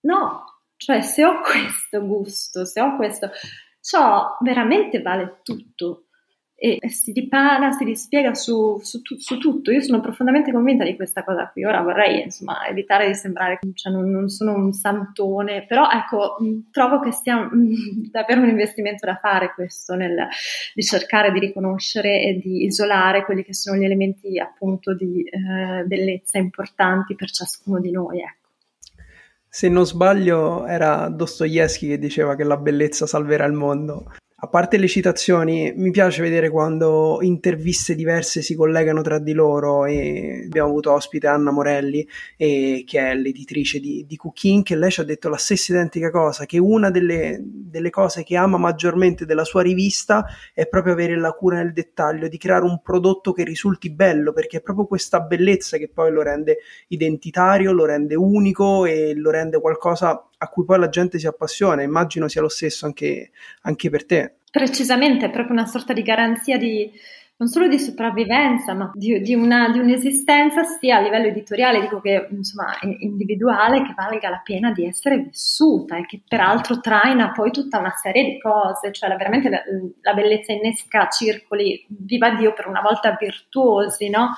No, 0.00 0.44
cioè 0.76 1.00
se 1.00 1.24
ho 1.24 1.40
questo 1.40 2.06
gusto, 2.06 2.66
se 2.66 2.82
ho 2.82 2.96
questo, 2.96 3.30
ciò 3.80 4.36
veramente 4.40 5.00
vale 5.00 5.40
tutto 5.42 6.05
e 6.58 6.80
si 6.88 7.12
ripara, 7.12 7.70
si 7.72 7.84
rispiega 7.84 8.32
su, 8.32 8.80
su, 8.82 9.02
su, 9.02 9.38
tutto. 9.38 9.70
Io 9.70 9.82
sono 9.82 10.00
profondamente 10.00 10.52
convinta 10.52 10.84
di 10.84 10.96
questa 10.96 11.22
cosa 11.22 11.50
qui. 11.52 11.66
Ora 11.66 11.82
vorrei 11.82 12.22
insomma 12.22 12.66
evitare 12.66 13.06
di 13.08 13.14
sembrare 13.14 13.58
che 13.60 13.70
cioè, 13.74 13.92
non, 13.92 14.08
non, 14.08 14.30
sono 14.30 14.54
un 14.54 14.72
santone, 14.72 15.66
però 15.66 15.86
ecco, 15.90 16.38
trovo 16.70 17.00
che 17.00 17.12
sia 17.12 17.46
davvero 18.10 18.40
un 18.40 18.48
investimento 18.48 19.04
da 19.04 19.16
fare 19.16 19.52
questo, 19.52 19.94
nel, 19.94 20.28
di 20.74 20.82
cercare 20.82 21.30
di 21.30 21.40
riconoscere 21.40 22.22
e 22.22 22.38
di 22.38 22.64
isolare 22.64 23.26
quelli 23.26 23.44
che 23.44 23.52
sono 23.52 23.76
gli 23.76 23.84
elementi 23.84 24.38
appunto 24.38 24.94
di 24.94 25.22
eh, 25.24 25.84
bellezza 25.84 26.38
importanti 26.38 27.14
per 27.14 27.30
ciascuno 27.30 27.80
di 27.80 27.90
noi. 27.90 28.20
Ecco. 28.20 28.48
Se 29.46 29.68
non 29.68 29.84
sbaglio 29.84 30.64
era 30.66 31.08
Dostoevsky 31.10 31.88
che 31.88 31.98
diceva 31.98 32.34
che 32.34 32.44
la 32.44 32.56
bellezza 32.56 33.06
salverà 33.06 33.44
il 33.44 33.52
mondo 33.52 34.10
a 34.46 34.48
parte 34.48 34.76
le 34.76 34.86
citazioni, 34.86 35.72
mi 35.76 35.90
piace 35.90 36.22
vedere 36.22 36.50
quando 36.50 37.18
interviste 37.20 37.96
diverse 37.96 38.42
si 38.42 38.54
collegano 38.54 39.02
tra 39.02 39.18
di 39.18 39.32
loro 39.32 39.84
e 39.86 40.44
abbiamo 40.46 40.68
avuto 40.68 40.92
ospite 40.92 41.26
Anna 41.26 41.50
Morelli, 41.50 42.06
e, 42.36 42.84
che 42.86 43.00
è 43.00 43.14
l'editrice 43.14 43.80
di, 43.80 44.04
di 44.06 44.16
Cooking, 44.16 44.62
che 44.62 44.76
lei 44.76 44.90
ci 44.90 45.00
ha 45.00 45.04
detto 45.04 45.28
la 45.28 45.36
stessa 45.36 45.72
identica 45.72 46.10
cosa, 46.10 46.46
che 46.46 46.58
una 46.58 46.90
delle, 46.90 47.40
delle 47.42 47.90
cose 47.90 48.22
che 48.22 48.36
ama 48.36 48.56
maggiormente 48.56 49.26
della 49.26 49.44
sua 49.44 49.62
rivista 49.62 50.24
è 50.54 50.66
proprio 50.68 50.92
avere 50.92 51.18
la 51.18 51.32
cura 51.32 51.56
nel 51.56 51.72
dettaglio, 51.72 52.28
di 52.28 52.38
creare 52.38 52.64
un 52.64 52.80
prodotto 52.80 53.32
che 53.32 53.42
risulti 53.42 53.90
bello, 53.90 54.32
perché 54.32 54.58
è 54.58 54.62
proprio 54.62 54.86
questa 54.86 55.20
bellezza 55.20 55.76
che 55.76 55.90
poi 55.92 56.12
lo 56.12 56.22
rende 56.22 56.58
identitario, 56.88 57.72
lo 57.72 57.84
rende 57.84 58.14
unico 58.14 58.86
e 58.86 59.12
lo 59.14 59.30
rende 59.30 59.60
qualcosa 59.60 60.28
a 60.38 60.48
cui 60.48 60.64
poi 60.64 60.78
la 60.78 60.88
gente 60.88 61.18
si 61.18 61.26
appassiona. 61.26 61.82
Immagino 61.82 62.28
sia 62.28 62.40
lo 62.40 62.48
stesso 62.48 62.86
anche, 62.86 63.30
anche 63.62 63.90
per 63.90 64.06
te. 64.06 64.34
Precisamente, 64.50 65.26
è 65.26 65.30
proprio 65.30 65.54
una 65.54 65.66
sorta 65.66 65.92
di 65.92 66.02
garanzia 66.02 66.56
di 66.56 66.90
non 67.38 67.48
solo 67.48 67.68
di 67.68 67.78
sopravvivenza, 67.78 68.72
ma 68.72 68.90
di, 68.94 69.20
di, 69.20 69.34
una, 69.34 69.68
di, 69.70 69.78
un'esistenza 69.78 70.64
sia 70.64 70.96
a 70.96 71.00
livello 71.00 71.26
editoriale, 71.26 71.80
dico 71.80 72.00
che 72.00 72.28
insomma 72.30 72.78
individuale, 72.98 73.82
che 73.82 73.92
valga 73.94 74.30
la 74.30 74.40
pena 74.42 74.72
di 74.72 74.86
essere 74.86 75.18
vissuta 75.18 75.98
e 75.98 76.06
che 76.06 76.22
peraltro 76.26 76.80
traina 76.80 77.32
poi 77.32 77.50
tutta 77.50 77.78
una 77.78 77.92
serie 77.94 78.24
di 78.24 78.40
cose, 78.40 78.90
cioè 78.90 79.10
la, 79.10 79.16
veramente 79.16 79.50
la, 79.50 79.60
la, 80.00 80.14
bellezza 80.14 80.52
innesca 80.52 81.08
circoli, 81.08 81.84
viva 81.88 82.30
Dio, 82.30 82.54
per 82.54 82.68
una 82.68 82.80
volta 82.80 83.14
virtuosi, 83.20 84.08
no? 84.08 84.30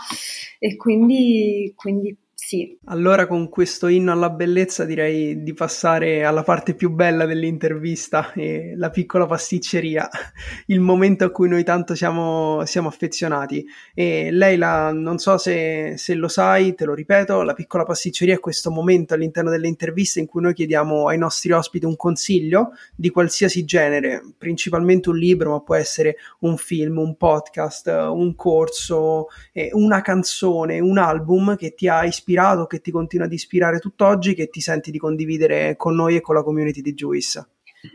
E 0.58 0.77
quindi, 0.77 1.73
quindi 1.77 2.16
Sì. 2.49 2.79
Allora 2.87 3.27
con 3.27 3.51
questo 3.51 3.88
inno 3.88 4.11
alla 4.11 4.31
bellezza 4.31 4.87
direi 4.87 5.42
di 5.42 5.53
passare 5.53 6.25
alla 6.25 6.42
parte 6.42 6.73
più 6.73 6.88
bella 6.88 7.27
dell'intervista, 7.27 8.33
e 8.33 8.73
la 8.75 8.88
piccola 8.88 9.27
pasticceria, 9.27 10.09
il 10.69 10.81
momento 10.81 11.25
a 11.25 11.31
cui 11.31 11.46
noi 11.46 11.63
tanto 11.63 11.94
siamo, 11.94 12.65
siamo 12.65 12.88
affezionati. 12.88 13.67
E 13.92 14.31
Leila, 14.31 14.92
non 14.92 15.19
so 15.19 15.37
se, 15.37 15.99
se, 15.99 16.15
lo 16.15 16.27
sai, 16.29 16.75
te 16.75 16.87
lo 16.87 16.94
ripeto, 16.94 17.42
la 17.42 17.53
piccola 17.53 17.85
pasticceria 17.85 18.37
è 18.37 18.40
questo 18.40 18.71
momento 18.71 19.13
all'interno 19.13 19.51
delle 19.51 19.69
interviste 19.69 20.19
in 20.19 20.25
cui 20.25 20.40
noi 20.40 20.55
chiediamo 20.55 21.07
ai 21.09 21.19
nostri 21.19 21.53
ospiti 21.53 21.85
un 21.85 21.96
consiglio 21.96 22.71
di 22.96 23.11
qualsiasi 23.11 23.67
genere, 23.67 24.23
principalmente 24.38 25.11
un 25.11 25.19
libro, 25.19 25.51
ma 25.51 25.61
può 25.61 25.75
essere 25.75 26.17
un 26.38 26.57
film, 26.57 26.96
un 26.96 27.15
podcast, 27.15 27.88
un 27.88 28.35
corso, 28.35 29.27
eh, 29.53 29.69
una 29.75 30.01
canzone, 30.01 30.81
un 30.81 30.96
album 30.96 31.55
che 31.55 31.75
ti 31.75 31.88
ha 31.88 32.07
ispirato 32.07 32.37
ispirato, 32.38 32.66
che 32.66 32.80
ti 32.80 32.90
continua 32.90 33.26
ad 33.26 33.32
ispirare 33.32 33.78
tutt'oggi, 33.78 34.34
che 34.34 34.48
ti 34.48 34.60
senti 34.60 34.90
di 34.90 34.98
condividere 34.98 35.76
con 35.76 35.94
noi 35.94 36.16
e 36.16 36.20
con 36.20 36.36
la 36.36 36.42
community 36.42 36.80
di 36.80 36.94
Juice? 36.94 37.46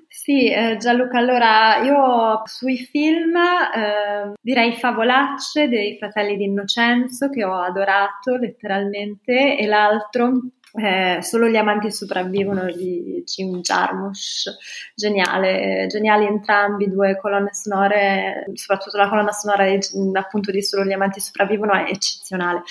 Sì, 0.07 0.49
eh, 0.49 0.77
Gianluca, 0.77 1.17
allora 1.17 1.81
io 1.83 2.41
sui 2.45 2.77
film 2.77 3.35
eh, 3.35 4.33
direi 4.39 4.75
Favolacce 4.75 5.67
dei 5.67 5.97
fratelli 5.97 6.37
di 6.37 6.45
Innocenzo 6.45 7.29
che 7.29 7.43
ho 7.43 7.59
adorato 7.59 8.37
letteralmente 8.37 9.57
e 9.57 9.65
l'altro 9.65 10.39
eh, 10.75 11.19
solo 11.21 11.49
gli 11.49 11.57
amanti 11.57 11.91
sopravvivono 11.91 12.65
di 12.71 13.23
Jim 13.25 13.59
Jarmusch, 13.59 14.55
geniale, 14.95 15.85
geniali 15.87 16.25
entrambi, 16.25 16.89
due 16.89 17.17
colonne 17.17 17.53
sonore, 17.53 18.45
soprattutto 18.53 18.97
la 18.97 19.09
colonna 19.09 19.31
sonora 19.31 19.65
di, 19.65 19.79
appunto 20.13 20.51
di 20.51 20.63
Solo 20.63 20.85
gli 20.85 20.93
amanti 20.93 21.19
sopravvivono 21.19 21.73
è 21.73 21.89
eccezionale. 21.89 22.63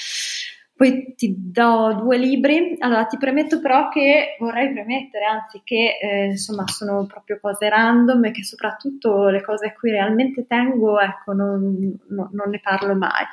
Poi 0.75 1.15
ti 1.15 1.35
do 1.39 1.95
due 2.01 2.17
libri. 2.17 2.77
Allora, 2.81 3.05
ti 3.05 3.17
premetto 3.19 3.61
però 3.61 3.89
che 3.89 4.37
vorrei 4.39 4.73
premettere, 4.73 5.25
anzi, 5.27 5.61
che 5.63 5.99
eh, 6.01 6.25
insomma 6.31 6.67
sono 6.67 7.07
proprio 7.07 7.39
cose 7.41 7.69
random 7.69 8.25
e 8.25 8.31
che 8.33 8.43
soprattutto 8.43 9.29
le 9.29 9.43
cose 9.43 9.67
a 9.67 9.73
cui 9.75 9.91
realmente 9.91 10.45
tengo, 10.47 10.99
ecco, 10.99 11.35
non, 11.35 11.77
no, 12.09 12.31
non 12.33 12.51
ne 12.51 12.59
parlo 12.61 12.97
mai. 12.97 13.27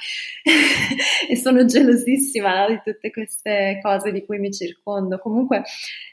e 1.29 1.35
sono 1.37 1.65
gelosissima 1.65 2.59
no, 2.61 2.67
di 2.67 2.81
tutte 2.83 3.09
queste 3.09 3.79
cose 3.81 4.11
di 4.11 4.25
cui 4.25 4.37
mi 4.37 4.51
circondo. 4.51 5.17
Comunque, 5.17 5.63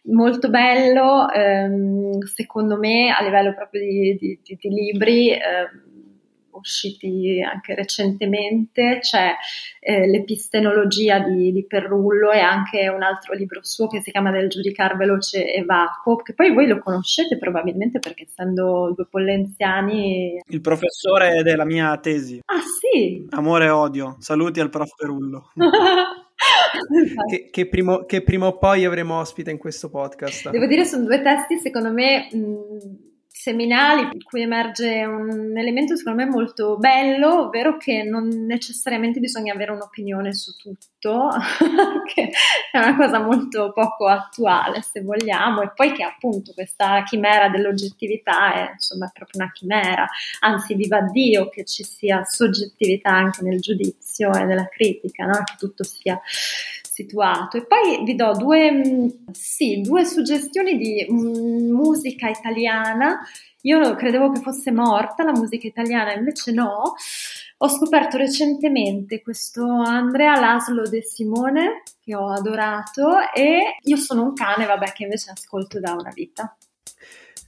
molto 0.04 0.48
bello, 0.48 1.28
ehm, 1.30 2.20
secondo 2.22 2.78
me, 2.78 3.10
a 3.10 3.22
livello 3.22 3.52
proprio 3.52 3.80
di, 3.80 4.16
di, 4.18 4.40
di, 4.42 4.56
di 4.58 4.68
libri. 4.68 5.32
Ehm, 5.32 5.85
usciti 6.56 7.42
anche 7.42 7.74
recentemente, 7.74 8.98
c'è 9.00 9.34
eh, 9.80 10.06
l'epistenologia 10.06 11.18
di, 11.20 11.52
di, 11.52 11.66
Perrullo 11.66 12.30
e 12.30 12.40
anche 12.40 12.88
un 12.88 13.02
altro 13.02 13.34
libro 13.34 13.60
suo 13.62 13.86
che 13.86 14.00
si 14.02 14.10
chiama 14.10 14.30
Del 14.30 14.48
giudicar 14.48 14.96
veloce 14.96 15.52
e 15.52 15.64
vacuo, 15.64 16.16
che 16.16 16.34
poi 16.34 16.52
voi 16.52 16.66
lo 16.66 16.78
conoscete 16.78 17.36
probabilmente 17.36 17.98
perché 17.98 18.24
essendo 18.24 18.92
due 18.94 19.06
pollenziani... 19.08 20.40
Il 20.46 20.60
professore 20.60 21.42
della 21.42 21.64
mia 21.64 21.96
tesi. 21.98 22.40
Ah 22.44 22.60
sì? 22.60 23.26
Amore 23.30 23.66
e 23.66 23.70
odio, 23.70 24.16
saluti 24.18 24.60
al 24.60 24.70
prof 24.70 24.94
Perullo. 24.96 25.52
che, 27.28 27.48
che, 27.50 27.68
primo, 27.68 28.04
che, 28.04 28.22
prima 28.22 28.46
o 28.46 28.58
poi 28.58 28.84
avremo 28.84 29.18
ospite 29.18 29.50
in 29.50 29.58
questo 29.58 29.88
podcast. 29.88 30.50
Devo 30.50 30.66
dire, 30.66 30.84
sono 30.84 31.04
due 31.04 31.20
testi 31.22 31.58
secondo 31.58 31.92
me 31.92 32.28
mh, 32.32 33.15
seminali 33.46 34.08
in 34.12 34.24
cui 34.24 34.42
emerge 34.42 35.04
un 35.04 35.56
elemento 35.56 35.94
secondo 35.94 36.24
me 36.24 36.28
molto 36.28 36.78
bello, 36.78 37.42
ovvero 37.42 37.76
che 37.76 38.02
non 38.02 38.26
necessariamente 38.44 39.20
bisogna 39.20 39.52
avere 39.52 39.70
un'opinione 39.70 40.34
su 40.34 40.56
tutto, 40.56 41.28
che 42.12 42.30
è 42.72 42.78
una 42.78 42.96
cosa 42.96 43.20
molto 43.20 43.70
poco 43.72 44.08
attuale 44.08 44.82
se 44.82 45.00
vogliamo, 45.00 45.62
e 45.62 45.70
poi 45.76 45.92
che 45.92 46.02
appunto 46.02 46.52
questa 46.54 47.04
chimera 47.04 47.48
dell'oggettività 47.48 48.52
è 48.54 48.72
insomma 48.72 49.08
proprio 49.14 49.42
una 49.42 49.52
chimera, 49.52 50.08
anzi 50.40 50.74
viva 50.74 51.02
Dio 51.02 51.48
che 51.48 51.64
ci 51.64 51.84
sia 51.84 52.24
soggettività 52.24 53.10
anche 53.10 53.44
nel 53.44 53.60
giudizio 53.60 54.32
e 54.34 54.42
nella 54.42 54.66
critica, 54.66 55.24
no? 55.24 55.44
che 55.44 55.54
tutto 55.56 55.84
sia 55.84 56.20
situato. 56.96 57.58
E 57.58 57.66
poi 57.66 58.02
vi 58.04 58.14
do 58.14 58.32
due, 58.32 58.72
mm, 58.72 59.08
sì, 59.32 59.82
due 59.82 60.04
suggestioni 60.06 60.78
di 60.78 61.06
mm, 61.10 61.70
musica 61.70 62.28
italiana. 62.30 63.20
Io 63.62 63.94
credevo 63.94 64.30
che 64.32 64.40
fosse 64.40 64.72
morta 64.72 65.24
la 65.24 65.32
musica 65.32 65.66
italiana, 65.66 66.14
invece 66.14 66.52
no. 66.52 66.94
Ho 67.58 67.68
scoperto 67.68 68.16
recentemente 68.16 69.20
questo 69.22 69.64
Andrea 69.66 70.38
Laslo 70.38 70.82
De 70.88 71.02
Simone 71.02 71.82
che 72.02 72.14
ho 72.14 72.30
adorato 72.30 73.32
e 73.34 73.76
io 73.82 73.96
sono 73.96 74.22
un 74.22 74.34
cane, 74.34 74.66
vabbè, 74.66 74.92
che 74.92 75.04
invece 75.04 75.30
ascolto 75.30 75.80
da 75.80 75.92
una 75.92 76.10
vita. 76.14 76.56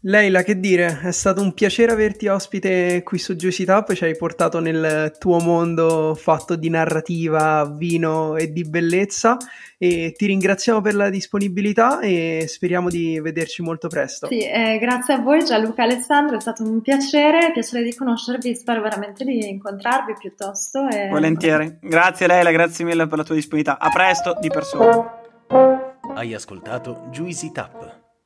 Leila, 0.03 0.42
che 0.42 0.61
dire, 0.61 1.01
è 1.03 1.11
stato 1.11 1.42
un 1.42 1.53
piacere 1.53 1.90
averti 1.90 2.28
ospite 2.28 3.03
qui 3.03 3.18
su 3.18 3.34
Juicy 3.34 3.64
Tap, 3.64 3.92
ci 3.94 4.05
hai 4.05 4.16
portato 4.16 4.61
nel 4.61 5.12
tuo 5.18 5.40
mondo 5.40 6.14
fatto 6.14 6.55
di 6.55 6.70
narrativa, 6.70 7.64
vino 7.64 8.36
e 8.36 8.53
di 8.53 8.62
bellezza. 8.62 9.36
E 9.76 10.14
ti 10.16 10.26
ringraziamo 10.26 10.80
per 10.80 10.94
la 10.94 11.09
disponibilità 11.09 11.99
e 12.01 12.44
speriamo 12.46 12.88
di 12.88 13.18
vederci 13.20 13.62
molto 13.62 13.88
presto. 13.88 14.28
Sì, 14.28 14.40
eh, 14.40 14.78
grazie 14.78 15.14
a 15.14 15.18
voi 15.18 15.44
Gianluca 15.44 15.82
Alessandro, 15.82 16.36
è 16.36 16.40
stato 16.40 16.62
un 16.62 16.80
piacere, 16.80 17.51
piacere 17.53 17.82
di 17.82 17.94
conoscervi, 17.94 18.55
spero 18.55 18.80
veramente 18.80 19.24
di 19.24 19.49
incontrarvi 19.49 20.14
piuttosto. 20.18 20.88
E... 20.88 21.09
Volentieri, 21.09 21.78
grazie 21.80 22.28
Leila, 22.28 22.53
grazie 22.53 22.84
mille 22.84 23.07
per 23.09 23.18
la 23.18 23.24
tua 23.24 23.34
disponibilità, 23.34 23.80
a 23.80 23.88
presto 23.90 24.36
di 24.40 24.49
persona. 24.49 25.22
Hai 26.14 26.34
ascoltato 26.34 27.07
Juicy 27.11 27.51
Tap 27.53 27.97